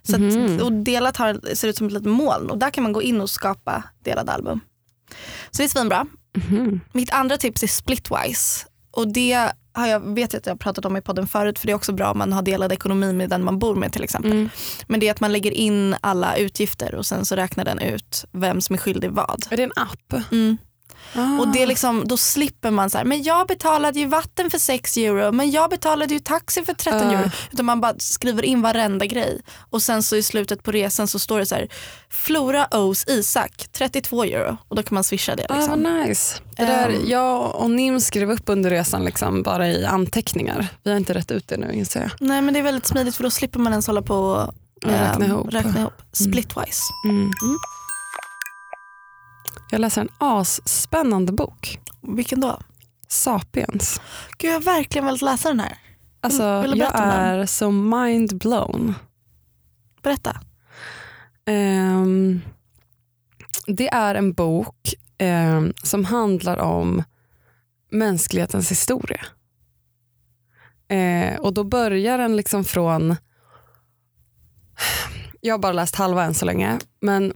[0.02, 0.56] Så Mhm.
[0.56, 3.02] att, och delat har, ser ut som ett litet moln och där kan man gå
[3.02, 4.60] in och skapa delade album.
[5.50, 6.06] Så det är svinbra.
[6.48, 6.80] Mhm.
[6.92, 8.66] Mitt andra tips är Splitwise.
[8.92, 11.66] Och det har jag, vet jag att jag har pratat om i podden förut för
[11.66, 14.04] det är också bra om man har delad ekonomi med den man bor med till
[14.04, 14.32] exempel.
[14.32, 14.50] Mm.
[14.86, 18.24] Men det är att man lägger in alla utgifter och sen så räknar den ut
[18.32, 19.46] vem som är skyldig vad.
[19.50, 20.32] Är det en app?
[20.32, 20.56] Mm.
[21.16, 21.38] Ah.
[21.40, 24.58] Och det är liksom, då slipper man så här, men jag betalade ju vatten för
[24.58, 27.12] 6 euro, men jag betalade ju taxi för 13 Ah.
[27.12, 27.30] euro.
[27.52, 29.40] Utan man bara skriver in varenda grej.
[29.70, 31.68] Och sen så i slutet på resan så står det så här,
[32.10, 34.56] Flora owes Isak 32 euro.
[34.68, 35.46] Och då kan man swisha det.
[35.48, 35.82] Ah, Liksom.
[35.82, 36.40] vad nice.
[36.56, 37.02] Det där, Ehm.
[37.08, 40.68] jag och Nim skrev upp under resan liksom, bara i anteckningar.
[40.82, 42.10] Vi har inte rätt ut det nu inser jag.
[42.20, 44.48] Nej men det är väldigt smidigt för då slipper man ens hålla på och
[44.84, 45.52] Och räkna ehm, ihop.
[45.54, 45.92] räkna ihop.
[46.12, 46.82] Splitwise.
[47.08, 47.30] Mm.
[49.72, 51.78] Jag läser en asspännande bok.
[52.02, 52.60] Vilken då?
[53.08, 54.00] Sapiens.
[54.38, 55.78] Gud jag har verkligen velat läsa den här.
[56.20, 56.42] Alltså,
[56.76, 58.94] jag är så mind blown.
[60.02, 60.40] Berätta.
[61.46, 62.40] Ehm,
[63.66, 67.02] det är en bok ehm, som handlar om
[67.90, 69.26] mänsklighetens historia.
[70.88, 73.16] Eh, och då börjar den liksom från,
[75.40, 77.32] jag har bara läst halva än så länge, men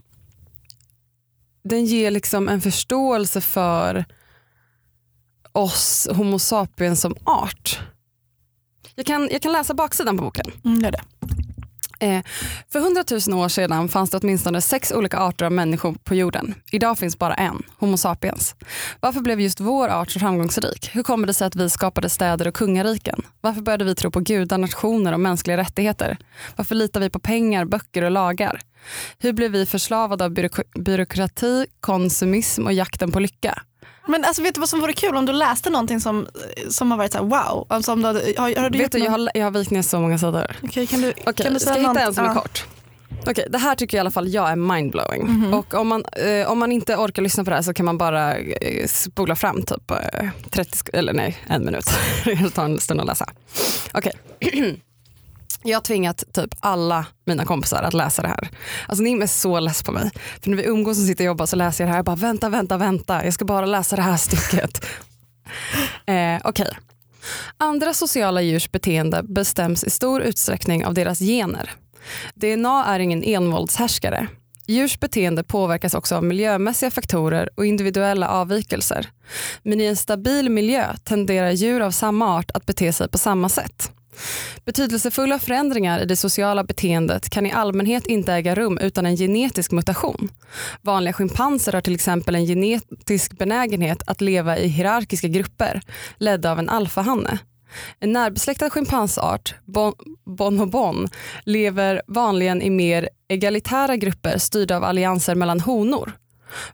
[1.67, 4.05] den ger liksom en förståelse för
[5.51, 7.79] oss homo sapiens som art.
[8.95, 10.51] Jag kan, jag kan läsa baksidan på boken.
[10.65, 11.01] Mm, gör det.
[11.99, 12.23] Eh,
[12.71, 16.55] för hundratusen år sedan fanns det åtminstone sex olika arter av människor på jorden.
[16.71, 18.55] Idag finns bara en, Homo sapiens.
[18.99, 20.89] Varför blev just vår art så framgångsrik?
[20.93, 23.21] Hur kommer det sig att vi skapade städer och kungariken?
[23.41, 26.17] Varför började vi tro på gudar, nationer och mänskliga rättigheter?
[26.55, 28.61] Varför litar vi på pengar, böcker och lagar?
[29.19, 33.61] Hur blev vi förslavade av byråk- byråkrati, konsumism och jakten på lycka?
[34.07, 36.27] Men alltså, vet du vad som vore kul om du läste någonting som,
[36.69, 37.65] som har varit så här, wow.
[37.69, 39.81] Alltså, om du hade, har, har du Vet du, jag har, jag har vikt ner
[39.81, 40.55] så många sidor.
[40.63, 42.41] Okej, kan du, Okej, kan du ska säga jag hitta en som är ja.
[42.41, 42.65] kort?
[43.27, 45.23] Okej, det här tycker i alla fall jag är mindblowing.
[45.25, 45.53] Mhm.
[45.53, 47.97] Och om man, eh, om man inte orkar lyssna på det här så kan man
[47.97, 51.85] bara eh, spola fram typ eh, 30, sk- eller nej, en minut.
[52.25, 53.29] det tar en stund att läsa.
[53.93, 54.13] Okej.
[55.63, 58.49] Jag har tvingat typ alla mina kompisar att läsa det här.
[58.87, 60.11] Alltså ni är så less på mig.
[60.41, 61.97] För när vi umgås och sitter och jobbar så läser jag det här.
[61.97, 63.25] Jag bara vänta, vänta, vänta.
[63.25, 64.85] Jag ska bara läsa det här stycket.
[66.05, 66.77] eh, Okej.
[67.57, 71.71] Andra sociala djurs beteende bestäms i stor utsträckning av deras gener.
[72.35, 74.27] DNA är ingen envåldshärskare.
[74.67, 79.09] Djurs beteende påverkas också av miljömässiga faktorer och individuella avvikelser.
[79.63, 83.49] Men i en stabil miljö tenderar djur av samma art att bete sig på samma
[83.49, 83.91] sätt.
[84.65, 89.71] Betydelsefulla förändringar i det sociala beteendet kan i allmänhet inte äga rum utan en genetisk
[89.71, 90.29] mutation.
[90.81, 95.81] Vanliga schimpanser har till exempel en genetisk benägenhet att leva i hierarkiska grupper
[96.17, 97.39] ledda av en alfahanne.
[97.99, 99.93] En närbesläktad schimpansart, bon,
[100.25, 101.07] bonobon,
[101.43, 106.13] lever vanligen i mer egalitära grupper styrda av allianser mellan honor.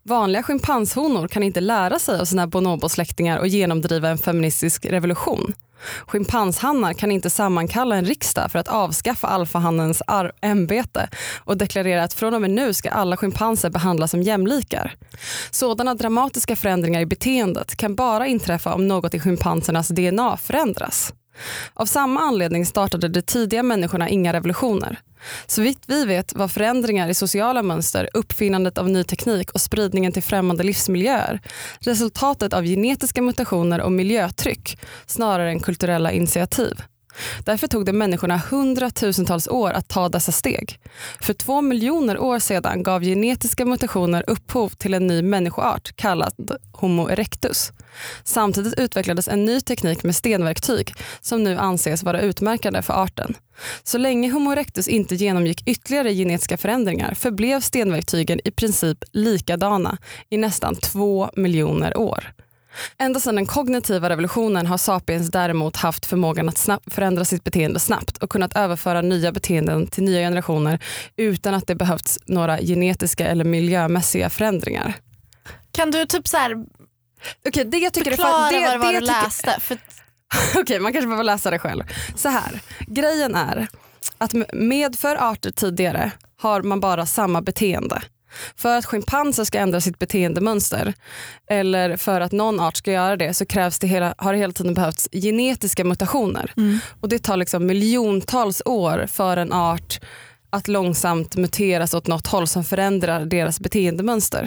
[0.03, 5.53] Vanliga schimpanshonor kan inte lära sig av sina bonobosläktingar och genomdriva en feministisk revolution.
[6.07, 10.01] Schimpanshannar kan inte sammankalla en riksdag för att avskaffa alfahannens
[10.41, 14.95] ämbete och deklarera att från och med nu ska alla schimpanser behandlas som jämlikar.
[15.51, 21.13] Sådana dramatiska förändringar i beteendet kan bara inträffa om något i schimpansernas DNA förändras.
[21.73, 24.99] Av samma anledning startade de tidiga människorna inga revolutioner.
[25.45, 30.11] Så vitt vi vet var förändringar i sociala mönster, uppfinnandet av ny teknik och spridningen
[30.11, 31.41] till främmande livsmiljöer
[31.79, 36.81] resultatet av genetiska mutationer och miljötryck snarare än kulturella initiativ.
[37.43, 40.79] Därför tog det människorna hundratusentals år att ta dessa steg.
[41.21, 47.09] För två miljoner år sedan gav genetiska mutationer upphov till en ny människoart kallad Homo
[47.09, 47.71] erectus.
[48.23, 53.35] Samtidigt utvecklades en ny teknik med stenverktyg som nu anses vara utmärkande för arten.
[53.83, 59.97] Så länge Homo erectus inte genomgick ytterligare genetiska förändringar förblev stenverktygen i princip likadana
[60.29, 62.33] i nästan två miljoner år.
[62.97, 68.17] Ända sedan den kognitiva revolutionen har sapiens däremot haft förmågan att förändra sitt beteende snabbt
[68.17, 70.79] och kunnat överföra nya beteenden till nya generationer
[71.15, 74.93] utan att det behövts några genetiska eller miljömässiga förändringar.
[75.71, 76.55] Kan du typ så här
[77.47, 79.57] Okej, det jag tycker är förklara fa- det, vad det var det du läste?
[79.59, 79.77] För
[80.61, 81.83] Okej, man kanske behöver läsa det själv.
[82.15, 83.67] Så här, grejen är
[84.17, 88.01] att med för arter tidigare har man bara samma beteende.
[88.55, 90.93] För att schimpanser ska ändra sitt beteendemönster
[91.49, 94.53] eller för att någon art ska göra det så krävs det hela, har det hela
[94.53, 96.53] tiden behövts genetiska mutationer.
[97.01, 99.99] Och det tar liksom miljontals år för en art
[100.49, 104.45] att långsamt muteras åt något håll som förändrar deras beteendemönster.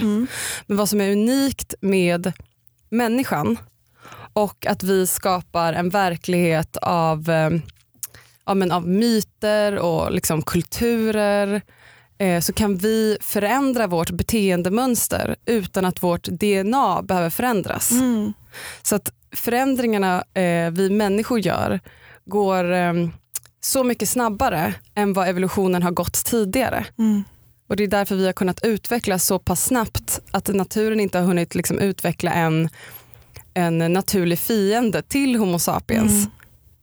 [0.66, 2.32] Men vad som är unikt med
[2.90, 3.56] människan
[4.32, 7.50] och att vi skapar en verklighet av, eh,
[8.46, 11.62] ja, men av myter och liksom kulturer
[12.40, 17.90] så kan vi förändra vårt beteendemönster utan att vårt DNA behöver förändras.
[18.82, 21.80] Så att förändringarna eh, vi människor gör
[22.24, 22.92] går eh,
[23.60, 26.86] så mycket snabbare än vad evolutionen har gått tidigare.
[27.68, 31.26] Och Det är därför vi har kunnat utvecklas så pass snabbt att naturen inte har
[31.26, 32.68] hunnit liksom utveckla en,
[33.54, 36.28] en naturlig fiende till Homo sapiens.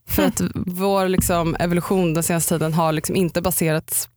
[0.08, 4.10] För att vår liksom evolution den senaste tiden har liksom inte baserats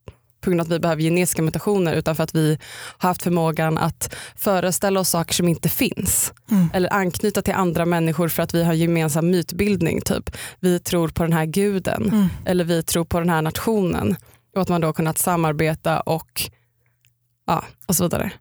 [0.47, 2.59] på grund av att vi behöver genetiska mutationer utan för att vi
[2.99, 6.33] har haft förmågan att föreställa oss saker som inte finns.
[6.73, 10.01] Eller anknyta till andra människor för att vi har gemensam mytbildning.
[10.01, 10.37] Typ.
[10.61, 14.17] Vi tror på den här guden eller vi tror på den här nationen.
[14.55, 16.43] Och att man då har kunnat samarbeta och,
[17.47, 18.33] ja, och så vidare.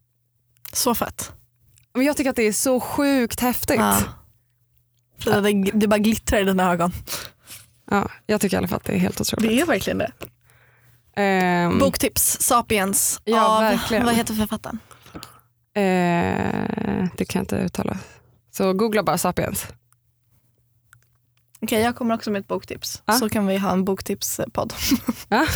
[0.74, 1.32] så fett.
[1.94, 3.80] Men jag tycker att det är så sjukt häftigt.
[3.80, 3.98] Ja.
[5.20, 6.92] Frida, det, det bara glittrar i dina ögon.
[7.92, 9.50] Ja, jag tycker i alla fall att det är helt otroligt.
[9.50, 10.12] Det är verkligen det.
[11.16, 14.06] Ehm, Boktips, Sapiens Ja, av, verkligen.
[14.06, 14.80] vad heter författaren?
[15.76, 17.98] eh, det kan jag inte uttala.
[18.52, 19.66] Så googla bara Sapiens.
[21.62, 23.02] Okej, jag kommer också med ett boktips.
[23.06, 23.14] Ja.
[23.14, 24.74] Så kan vi ha en boktipspodd.
[25.30, 25.46] Ja.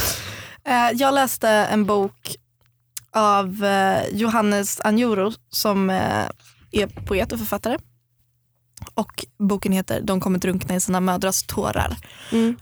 [0.65, 2.35] Eh, jag läste en bok
[3.11, 5.89] av eh, Johannes Anjuro som
[6.71, 7.77] är poet och författare.
[8.93, 11.97] Och boken heter De kommer drunkna i sina mödrars tårar.
[12.31, 12.55] Mm.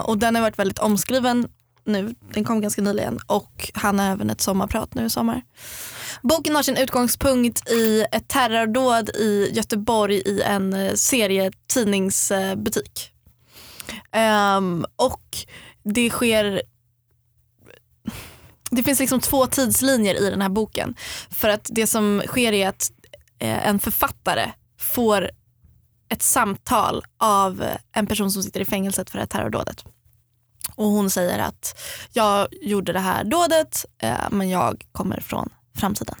[0.00, 1.48] Och den har varit väldigt omskriven
[1.92, 5.42] nu, den kom ganska nyligen och han har även ett sommarprat nu i sommar.
[6.22, 13.10] Boken har sin utgångspunkt i ett terrordåd i Göteborg i en eh, serietidningsbutik.
[14.56, 15.36] Um, och
[15.82, 16.62] det sker
[18.70, 20.94] det finns liksom två tidslinjer i den här boken.
[21.30, 22.92] För att det som sker är att
[23.38, 25.30] eh, en författare får
[26.08, 29.84] ett samtal av en person som sitter i fängelset för det här terrordådet.
[30.80, 31.80] Och hon säger att
[32.12, 36.16] jag gjorde det här dådet eh, men jag kommer från framtiden.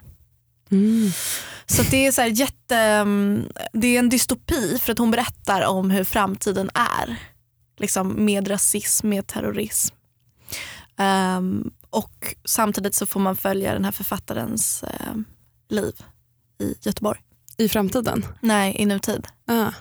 [1.66, 5.66] Så att det är så jätte, mm, det är en dystopi för att hon berättar
[5.66, 7.16] om hur framtiden är.
[7.78, 9.94] Liksom med rasism, med terrorism,
[11.00, 15.24] Ehm, och samtidigt så får man följa den här författarens ehm,
[15.68, 15.92] liv
[16.60, 17.20] i Göteborg.
[17.56, 18.26] I framtiden?
[18.40, 19.26] Nej, i nutid.
[19.46, 19.72] Ah.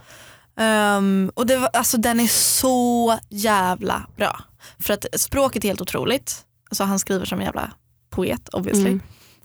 [0.63, 4.39] Ehm, och det var, alltså, den är så jävla bra.
[4.80, 6.45] För att språket är helt otroligt.
[6.70, 7.72] Alltså, han skriver som en jävla
[8.10, 8.88] poet obviously.
[8.88, 9.01] Mm.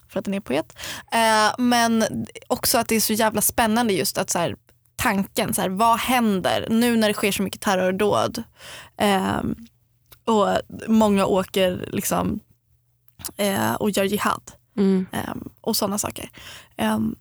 [0.09, 0.79] För att den är poet.
[1.12, 2.05] Eh, men
[2.47, 4.57] också att det är så jävla spännande just att så här,
[4.97, 8.43] tanken, så här, vad händer nu när det sker så mycket terrordåd?
[8.97, 9.55] Ehm,
[10.25, 10.49] och
[10.89, 12.41] många åker liksom
[13.37, 15.07] eh, och gör jihad Mm.
[15.12, 16.31] ehm, och sådana saker.
[16.77, 17.17] Ehm,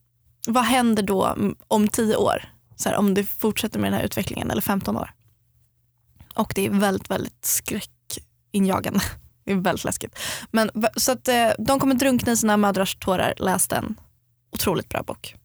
[0.47, 1.37] vad händer då
[1.67, 2.45] om tio år?
[2.75, 5.11] Så här, om det fortsätter med den här utvecklingen eller 15 år.
[6.35, 9.01] Och det är väldigt, väldigt skräckinjagande.
[9.45, 10.19] Det är väldigt läskigt.
[10.51, 13.33] Men, så att, eh, de kommer drunkna i sina mödrars tårar.
[13.37, 13.95] Läs den.
[14.51, 15.35] Otroligt bra bok.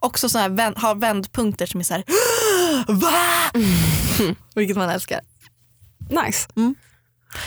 [0.00, 2.04] Också så här, har vändpunkter som är så här,
[2.92, 3.60] va?
[4.54, 5.20] Vilket man älskar.
[6.10, 6.48] Nice.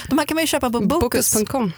[0.09, 1.71] De här kan man ju köpa på Bokus Bokus.com.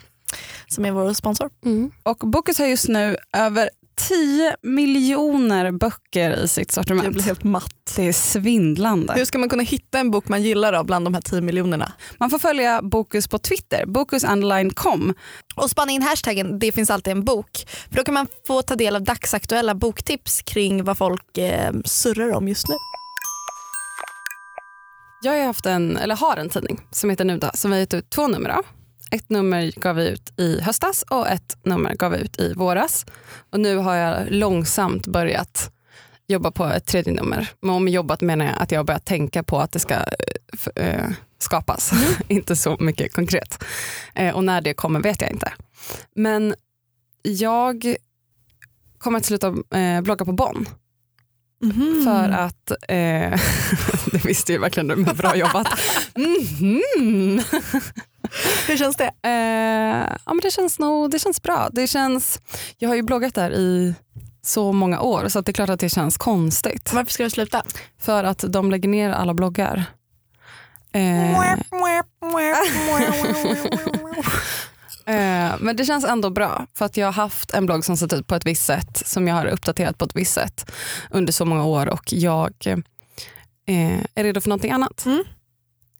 [0.67, 1.49] som är vår sponsor.
[1.65, 1.91] Mm.
[2.03, 7.09] Och Bokus har just nu över 10 miljoner böcker i sitt Jag sortiment.
[7.13, 7.93] blir helt matt.
[7.95, 9.13] Det är svindlande.
[9.13, 11.91] Hur ska man kunna hitta en bok man gillar då bland de här 10 miljonerna?
[12.19, 15.13] Man får följa Bokus på Twitter, bokus_com.
[15.55, 17.65] Och spana in hashtaggen det finns alltid en bok.
[17.89, 22.31] För då kan man få ta del av dagsaktuella boktips kring vad folk eh, surrar
[22.33, 22.75] om just nu.
[25.23, 27.93] Jag har, haft en, eller har en tidning som heter Nuda som vi har gett
[27.93, 28.65] ut två nummer av.
[29.11, 33.05] Ett nummer gav vi ut i höstas och ett nummer gav vi ut i våras.
[33.49, 35.71] Och nu har jag långsamt börjat
[36.27, 37.49] jobba på ett tredje nummer.
[37.61, 39.95] Men om jobbat menar jag att jag har börjat tänka på att det ska
[40.75, 41.09] eh,
[41.39, 41.91] skapas.
[42.27, 43.63] inte så mycket konkret.
[44.15, 45.53] Eh, och när det kommer vet jag inte.
[46.15, 46.55] Men
[47.21, 47.95] jag
[48.97, 50.65] kommer att sluta eh, blogga på Bonn.
[52.05, 52.87] För att, eh,
[54.11, 55.67] det visste ju verkligen du, men bra jobbat.
[56.15, 57.41] Mhm.
[58.67, 59.11] Hur känns det?
[59.23, 61.69] Eh, ja, men det känns nog det känns bra.
[61.71, 62.39] Det känns,
[62.77, 63.95] jag har ju bloggat där i
[64.41, 66.93] så många år så det är klart att det känns konstigt.
[66.93, 67.63] Varför ska du sluta?
[67.99, 69.85] För att de lägger ner alla bloggar.
[70.93, 71.31] Eh,
[75.05, 78.13] eh, men det känns ändå bra för att jag har haft en blogg som sett
[78.13, 80.71] ut på ett visst sätt som jag har uppdaterat på ett visst sätt
[81.09, 82.53] under så många år och jag
[83.65, 85.05] eh, är redo för någonting annat.
[85.05, 85.23] Mm.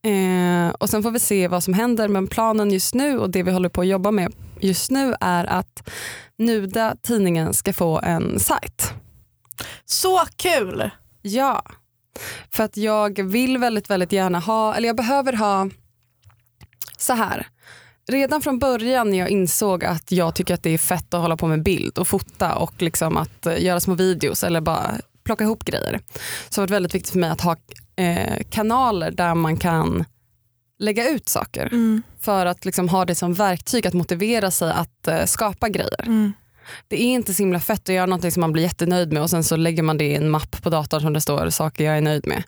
[0.04, 3.44] Eh, och sen får vi se vad som händer men planen just nu och det
[3.44, 5.90] vi håller på att jobba med just nu är att
[6.38, 8.94] Nuda tidningen ska få en sajt.
[9.86, 10.90] Så kul!
[11.22, 11.64] Ja,
[12.52, 15.70] för att jag vill väldigt, väldigt gärna ha, eller jag behöver ha
[16.98, 17.48] så här.
[18.08, 21.38] Redan från början när jag insåg att jag tycker att det är fett att hålla
[21.38, 24.92] på med bild och fota och liksom att eh, göra små videos eller bara
[25.24, 26.00] plocka ihop grejer.
[26.50, 27.56] Så har det varit väldigt viktigt för mig att ha
[28.02, 30.06] eh, kanaler där man kan
[30.80, 32.02] lägga ut saker Mm.
[32.20, 36.04] för att liksom ha det som verktyg att motivera sig att eh, skapa grejer.
[36.08, 36.34] Mm.
[36.88, 39.30] Det är inte så himla fett att göra något som man blir jättenöjd med och
[39.30, 41.98] sen så lägger man det i en mapp på datorn som det står saker jag
[41.98, 42.44] är nöjd med.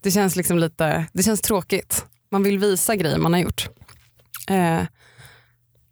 [0.00, 2.04] Det känns liksom lite, det känns tråkigt.
[2.30, 3.68] Man vill visa grejer man har gjort.
[4.48, 4.80] Eh,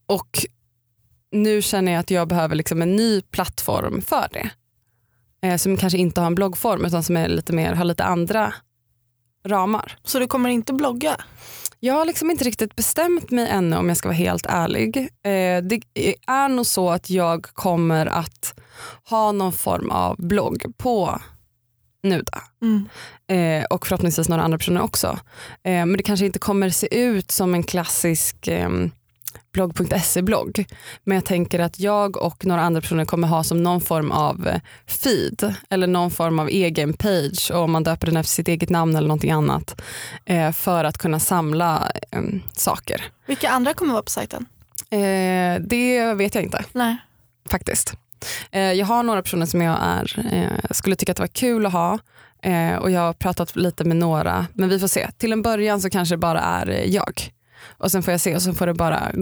[0.07, 0.39] och
[1.33, 4.51] nu känner jag att jag behöver liksom en ny plattform för det.
[5.49, 8.55] Eh, som kanske inte har en bloggform utan som är lite mer, har lite andra
[9.47, 9.99] ramar.
[10.05, 11.17] Så du kommer inte blogga?
[11.81, 14.97] Jag har liksom inte riktigt bestämt mig ännu om jag ska vara helt ärlig.
[14.97, 15.81] Eh, det
[16.27, 18.55] är nog så att jag kommer att
[19.09, 21.21] ha någon form av blogg på
[22.03, 22.43] Nuda.
[22.63, 22.89] Mm.
[23.29, 25.19] Eh, och förhoppningsvis några andra personer också.
[25.63, 28.49] Eh, men det kanske inte kommer se ut som en klassisk
[29.37, 30.67] eh, blogg.se-blogg.
[31.05, 34.49] Men jag tänker att jag och några andra personer kommer ha som någon form av
[34.49, 38.49] eh, feed eller någon form av egen page och om man döper den efter sitt
[38.49, 39.81] eget namn eller någonting annat
[40.25, 42.23] eh, för att kunna samla eh,
[42.53, 43.05] saker.
[43.27, 44.47] Vilka andra kommer vara på sajten?
[44.91, 46.97] Eh, det vet jag inte Nej.
[47.51, 47.95] faktiskt.
[48.51, 51.67] Eh, jag har några personer som jag är, eh, skulle tycka att det var kul
[51.67, 51.99] att ha
[52.81, 55.11] och jag har pratat lite med några men vi får se.
[55.19, 57.31] Till en början så kanske det bara är jag
[57.69, 59.13] och sen får jag se och sen får det bara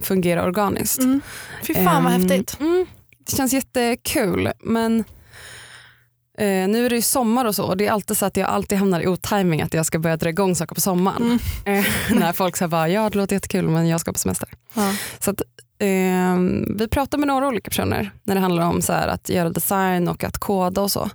[0.00, 0.98] fungera organiskt.
[0.98, 1.20] Mm.
[1.62, 2.56] Fy fan vad Ehm, häftigt.
[2.60, 2.86] Mm,
[3.26, 5.04] det känns jättekul men
[6.38, 8.48] eh, nu är det ju sommar och så och det är alltid så att jag
[8.48, 11.38] alltid hamnar i otiming att jag ska börja dra igång saker på sommaren.
[11.64, 14.48] Eh, när folk säger bara ja det låter jättekul men jag ska på semester.
[14.74, 14.94] Ja.
[15.20, 15.42] Så att,
[15.78, 16.38] eh,
[16.76, 20.24] vi pratar med några olika personer när det handlar om så att göra design och
[20.24, 21.10] att koda och så.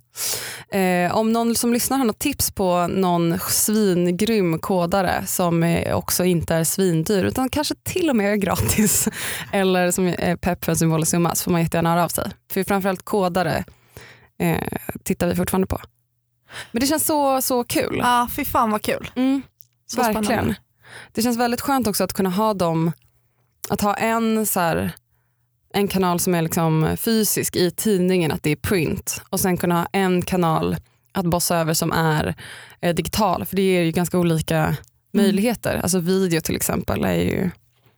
[0.78, 6.56] Eh, om någon som lyssnar har något tips på någon svingrym kodare som också inte
[6.56, 9.08] är svindyr utan kanske till och med är gratis
[9.52, 12.32] eller som är pepp för en symbolisk summa så får man jättegärna höra av sig.
[12.52, 13.64] För framförallt kodare
[14.40, 14.68] eh,
[15.04, 15.80] tittar vi fortfarande på.
[16.72, 17.98] Men det känns så, så kul.
[17.98, 19.12] Ja, fy fan vad kul.
[19.16, 19.42] Mm.
[19.98, 20.26] Verkligen.
[20.26, 20.56] spännande.
[21.12, 22.92] Det känns väldigt skönt också att kunna ha dem
[23.70, 24.92] att ha en, så här,
[25.74, 29.76] en kanal som är liksom fysisk i tidningen, att det är print och sen kunna
[29.76, 30.76] ha en kanal
[31.12, 32.36] att bossa över som är
[32.82, 33.46] eh, digital.
[33.46, 34.76] För det ger ju ganska olika
[35.14, 35.80] möjligheter.
[35.84, 37.50] Alltså video till exempel är ju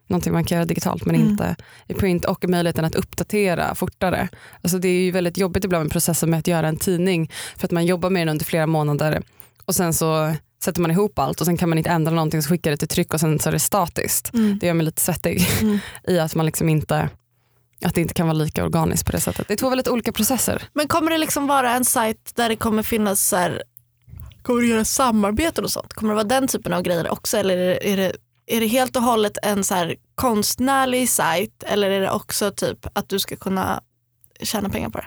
[0.07, 1.27] någonting man kan göra digitalt men Mm.
[1.29, 1.55] inte
[1.87, 4.27] i print och möjligheten att uppdatera fortare.
[4.61, 7.67] Alltså det är ju väldigt jobbigt ibland med processen med att göra en tidning för
[7.67, 9.21] att man jobbar med den under flera månader
[9.65, 10.35] och sen så
[10.65, 12.87] sätter man ihop allt och sen kan man inte ändra någonting så skickar det till
[12.87, 14.33] tryck och sen så är det statiskt.
[14.33, 14.57] Mm.
[14.59, 15.79] Det gör mig lite svettig Mm.
[16.07, 17.09] i att man liksom inte
[17.85, 19.47] att det inte kan vara lika organiskt på det sättet.
[19.47, 20.63] Det är två väldigt olika processer.
[20.73, 23.63] Men kommer det liksom vara en sajt där det kommer finnas så här,
[24.41, 25.93] kommer du göra samarbeten och sånt?
[25.93, 28.13] Kommer det vara den typen av grejer också eller är det, är det,
[28.47, 32.87] är det helt och hållet en så här konstnärlig sajt eller är det också typ
[32.93, 33.81] att du ska kunna
[34.41, 35.05] tjäna pengar på det?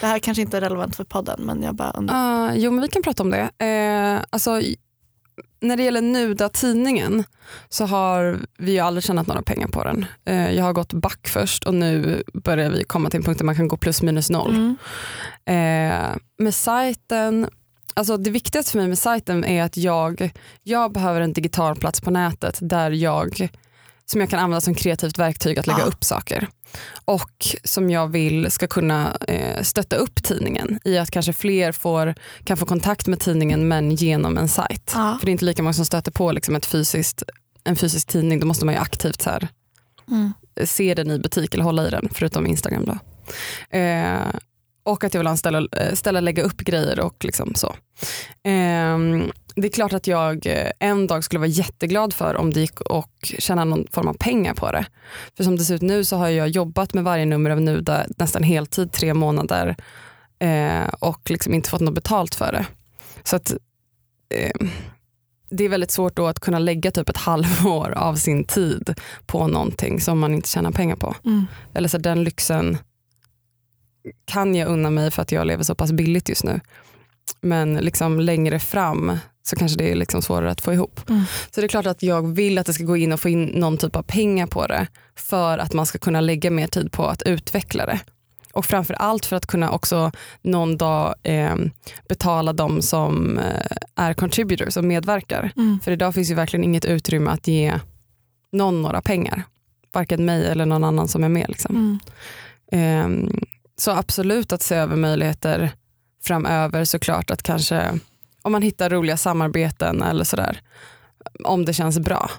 [0.00, 2.50] Det här kanske inte är relevant för podden men jag bara undrar.
[2.50, 3.64] Uh, jo men vi kan prata om det.
[3.64, 4.60] Eh, alltså,
[5.60, 7.24] när det gäller Nuda tidningen
[7.68, 10.06] så har vi ju aldrig tjänat några pengar på den.
[10.24, 13.44] Eh, jag har gått back först och nu börjar vi komma till en punkt där
[13.44, 14.54] man kan gå plus minus noll.
[14.54, 14.76] Mm.
[15.46, 17.48] Eh, med sajten,
[17.94, 22.00] alltså det viktigaste för mig med sajten är att jag, jag behöver en digital plats
[22.00, 23.48] på nätet där jag,
[24.06, 25.84] som jag kan använda som kreativt verktyg att lägga Ja.
[25.84, 26.48] upp saker.
[27.04, 27.30] Och
[27.64, 32.56] som jag vill ska kunna eh, stötta upp tidningen i att kanske fler får, kan
[32.56, 34.92] få kontakt med tidningen men genom en sajt.
[34.94, 35.16] Ja.
[35.20, 37.22] För det är inte lika många som stöter på liksom ett fysiskt,
[37.64, 39.48] en fysisk tidning, då måste man ju aktivt så här,
[40.10, 40.32] Mm.
[40.64, 42.84] se den i butik eller hålla i den, förutom Instagram.
[42.84, 42.98] Då.
[43.78, 44.20] Eh,
[44.82, 47.54] och att jag vill ha en ställe, eh, ställe att lägga upp grejer och liksom
[47.54, 47.74] så.
[48.48, 48.98] Eh,
[49.54, 52.80] det är klart att jag eh, en dag skulle vara jätteglad för om det gick
[52.80, 54.86] och tjäna någon form av pengar på det.
[55.36, 58.06] För som det ser ut nu så har jag jobbat med varje nummer av Nuda
[58.18, 59.76] nästan heltid, tre månader
[60.38, 62.66] eh, och liksom inte fått något betalt för det.
[63.24, 63.50] Så att
[64.34, 64.68] eh,
[65.50, 68.94] det är väldigt svårt då att kunna lägga typ ett halvår av sin tid
[69.26, 71.14] på någonting som man inte tjänar pengar på.
[71.24, 71.46] Mm.
[71.74, 72.78] Eller så den lyxen
[74.24, 76.60] kan jag unna mig för att jag lever så pass billigt just nu.
[77.40, 81.10] Men liksom längre fram så kanske det är liksom svårare att få ihop.
[81.10, 81.24] Mm.
[81.50, 83.44] Så det är klart att jag vill att det ska gå in och få in
[83.44, 87.06] någon typ av pengar på det för att man ska kunna lägga mer tid på
[87.06, 88.00] att utveckla det.
[88.52, 90.12] Och framför allt för att kunna också
[90.42, 91.54] någon dag eh,
[92.08, 95.52] betala de som eh, är contributors och medverkar.
[95.56, 95.80] Mm.
[95.80, 97.80] För idag finns ju verkligen inget utrymme att ge
[98.52, 99.42] någon några pengar.
[99.92, 101.48] Varken mig eller någon annan som är med.
[101.48, 101.76] Liksom.
[101.76, 101.98] Mm.
[102.72, 103.44] Ehm,
[103.76, 105.72] så absolut att se över möjligheter
[106.24, 107.98] framöver såklart att kanske
[108.42, 110.60] om man hittar roliga samarbeten eller sådär
[111.44, 112.30] om det känns bra.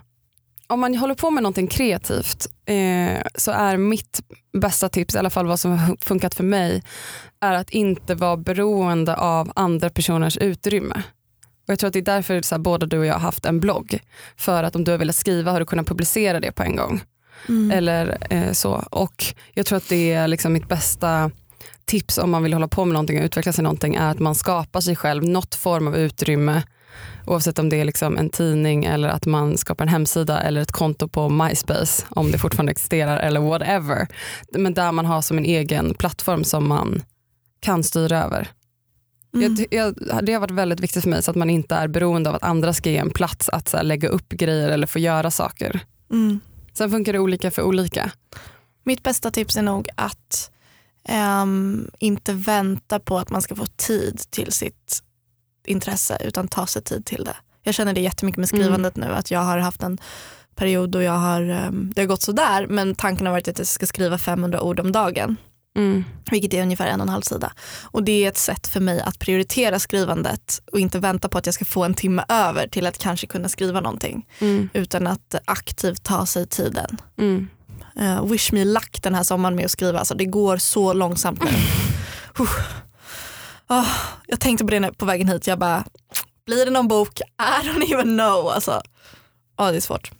[0.67, 4.21] Om man håller på med någonting kreativt eh, så är mitt
[4.53, 6.83] bästa tips, i alla fall vad som har funkat för mig,
[7.41, 11.03] är att inte vara beroende av andra personers utrymme.
[11.67, 13.45] Och jag tror att det är därför så här, båda du och jag har haft
[13.45, 13.99] en blogg.
[14.37, 17.01] För att om du har velat skriva har du kunnat publicera det på en gång.
[17.49, 17.71] Mm.
[17.71, 18.73] Eller eh, så.
[18.91, 21.31] Och jag tror att det är liksom mitt bästa
[21.85, 24.35] tips om man vill hålla på med någonting och utveckla sig någonting är att man
[24.35, 26.63] skapar sig själv något form av utrymme
[27.25, 30.71] oavsett om det är liksom en tidning eller att man skapar en hemsida eller ett
[30.71, 34.07] konto på MySpace om det fortfarande existerar eller whatever.
[34.51, 37.03] Men där man har som en egen plattform som man
[37.59, 38.47] kan styra över.
[39.33, 39.55] Mm.
[39.71, 42.29] Jag, jag, det har varit väldigt viktigt för mig så att man inte är beroende
[42.29, 45.31] av att andra ska ge en plats att här, lägga upp grejer eller få göra
[45.31, 45.79] saker.
[46.11, 46.39] Mm.
[46.73, 48.11] Sen funkar det olika för olika.
[48.83, 50.51] Mitt bästa tips är nog att
[51.05, 55.03] ehm, inte vänta på att man ska få tid till sitt
[55.65, 57.35] intresse utan ta sig tid till det.
[57.63, 59.97] Jag känner det jättemycket med skrivandet nu att jag har haft en
[60.55, 63.67] period då jag har, ehm, det har gått sådär men tanken har varit att jag
[63.67, 65.37] ska skriva 500 ord om dagen.
[65.77, 66.03] Mm.
[66.31, 67.53] Vilket är ungefär en och en halv sida.
[67.83, 71.45] Och det är ett sätt för mig att prioritera skrivandet och inte vänta på att
[71.45, 74.27] jag ska få en timme över till att kanske kunna skriva någonting.
[74.39, 74.69] Mm.
[74.73, 76.97] Utan att aktivt ta sig tiden.
[77.17, 77.47] Mm.
[77.99, 79.99] Uh, wish me luck den här sommaren med att skriva.
[79.99, 81.49] Alltså, det går så långsamt nu.
[83.67, 83.85] Ah,
[84.27, 85.47] jag tänkte på det på vägen hit.
[85.47, 85.83] Jag bara,
[86.45, 87.19] blir det någon bok?
[87.19, 88.47] I don't even know.
[88.47, 88.81] Alltså,
[89.57, 90.11] ja, det är svårt.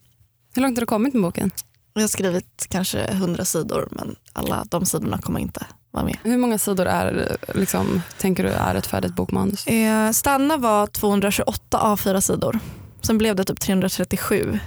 [0.56, 1.52] Hur långt har du kommit med boken?
[1.94, 6.18] Jag har skrivit kanske hundra sidor men alla de sidorna kommer inte vara med.
[6.24, 9.68] Hur många sidor är, liksom, tänker du är ett färdigt bokmanus?
[9.68, 12.60] Eh, Stanna var 228 A4 sidor.
[13.02, 14.60] Sen blev det typ 337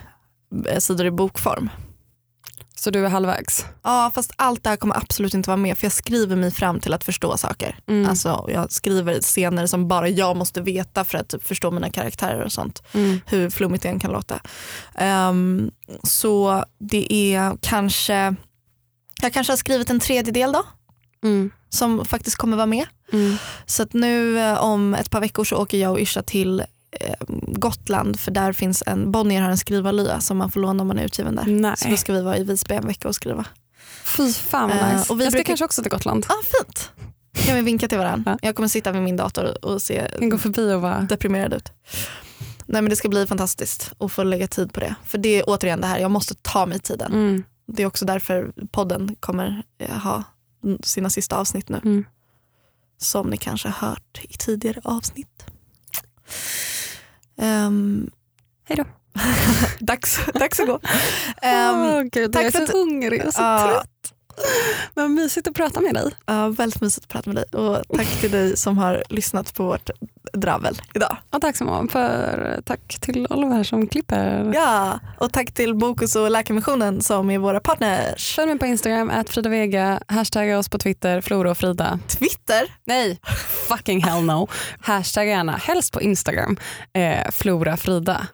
[0.67, 1.71] eh, sidor i bokform.
[2.79, 3.67] Så du är halvvägs?
[3.83, 6.81] Ja fast allt det här kommer absolut inte vara med för jag skriver mig fram
[6.81, 7.79] till att förstå saker.
[7.89, 8.11] Mm.
[8.11, 12.45] Alltså, jag skriver scener som bara jag måste veta för att typ, förstå mina karaktärer
[12.45, 12.83] och sånt.
[12.95, 13.21] Mm.
[13.27, 14.41] Hur flummigt det än kan låta.
[14.95, 15.71] Ehm,
[16.03, 18.35] så det är kanske,
[19.23, 20.65] jag kanske har skrivit en tredjedel då
[21.23, 21.51] Mm.
[21.69, 22.87] som faktiskt kommer vara med.
[23.13, 23.37] Mm.
[23.67, 26.63] Så att nu eh, om ett par veckor så åker jag och Yrsa till
[27.47, 30.99] Gotland för där finns en, Bonnier har en skrivarlya som man får låna om man
[30.99, 31.45] är utgiven där.
[31.47, 31.77] Nej.
[31.77, 33.45] Så då ska vi vara i Visby en vecka och skriva.
[34.17, 35.13] Fy fan vad Eh, nice.
[35.13, 36.27] och vi jag ska brukar- kanske också till Gotland.
[36.29, 36.91] Ah, fint!
[37.47, 38.39] kan vi vinka till varandra.
[38.43, 38.47] Ja.
[38.49, 41.01] Jag kommer sitta vid min dator och se Jag kan gå förbi och bara...
[41.01, 41.73] deprimerad ut.
[42.67, 44.95] Nej men det ska bli fantastiskt att få lägga tid på det.
[45.07, 47.13] För det är återigen det här, jag måste ta mig tiden.
[47.13, 47.45] Mm.
[47.67, 50.25] Det är också därför podden kommer eh, ha
[50.83, 51.77] sina sista avsnitt nu.
[51.85, 52.05] Mm.
[53.01, 55.45] Som ni kanske har hört i tidigare avsnitt.
[57.43, 58.11] Um,
[58.69, 58.85] Hej då.
[59.85, 60.81] dags, dags att gå.
[61.43, 63.69] Ehm, Åh, gud, tack jag är så att- hungrig och så ja.
[63.69, 64.15] trött.
[64.95, 66.11] Vad mysigt att prata med dig.
[66.27, 69.65] ja, väldigt mysigt att prata med dig och tack till dig som har lyssnat på
[69.65, 69.91] vårt
[70.33, 71.17] dravel idag.
[71.31, 74.53] Och tack så mycket för tack till Oliver som klipper.
[74.55, 78.35] Ja, och tack till Bokus och Läkarmissionen som är våra partners.
[78.35, 80.01] Följ mig på Instagram, at Frida Vega.
[80.09, 81.99] Hashtagga oss på Twitter, Flora och Frida.
[82.09, 83.19] Twitter, Nej,
[83.69, 84.49] fucking hell no.
[84.81, 86.57] Hashtagga gärna, helst på Instagram,
[86.93, 88.27] eh, Flora Frida.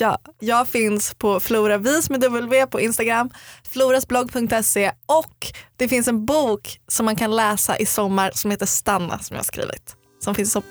[0.00, 3.30] Ja, jag finns på Floravis med W på Instagram,
[3.64, 5.46] florasblogg.se och
[5.76, 9.38] det finns en bok som man kan läsa i sommar som heter Stanna som jag
[9.38, 9.96] har skrivit.
[10.20, 10.62] Som finns som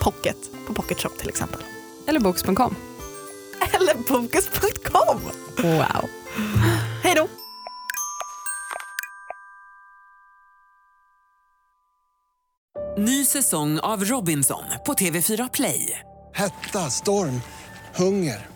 [0.00, 1.60] pocket på Pocket Shop till exempel.
[2.08, 2.76] Eller boks.com.
[3.72, 5.20] Eller bokus.com.
[5.56, 6.10] Wow.
[7.02, 7.28] Hej då!
[12.98, 16.00] Ny säsong av Robinson på TV4 Play.
[16.34, 17.40] Hetta, storm,
[17.94, 18.55] hunger.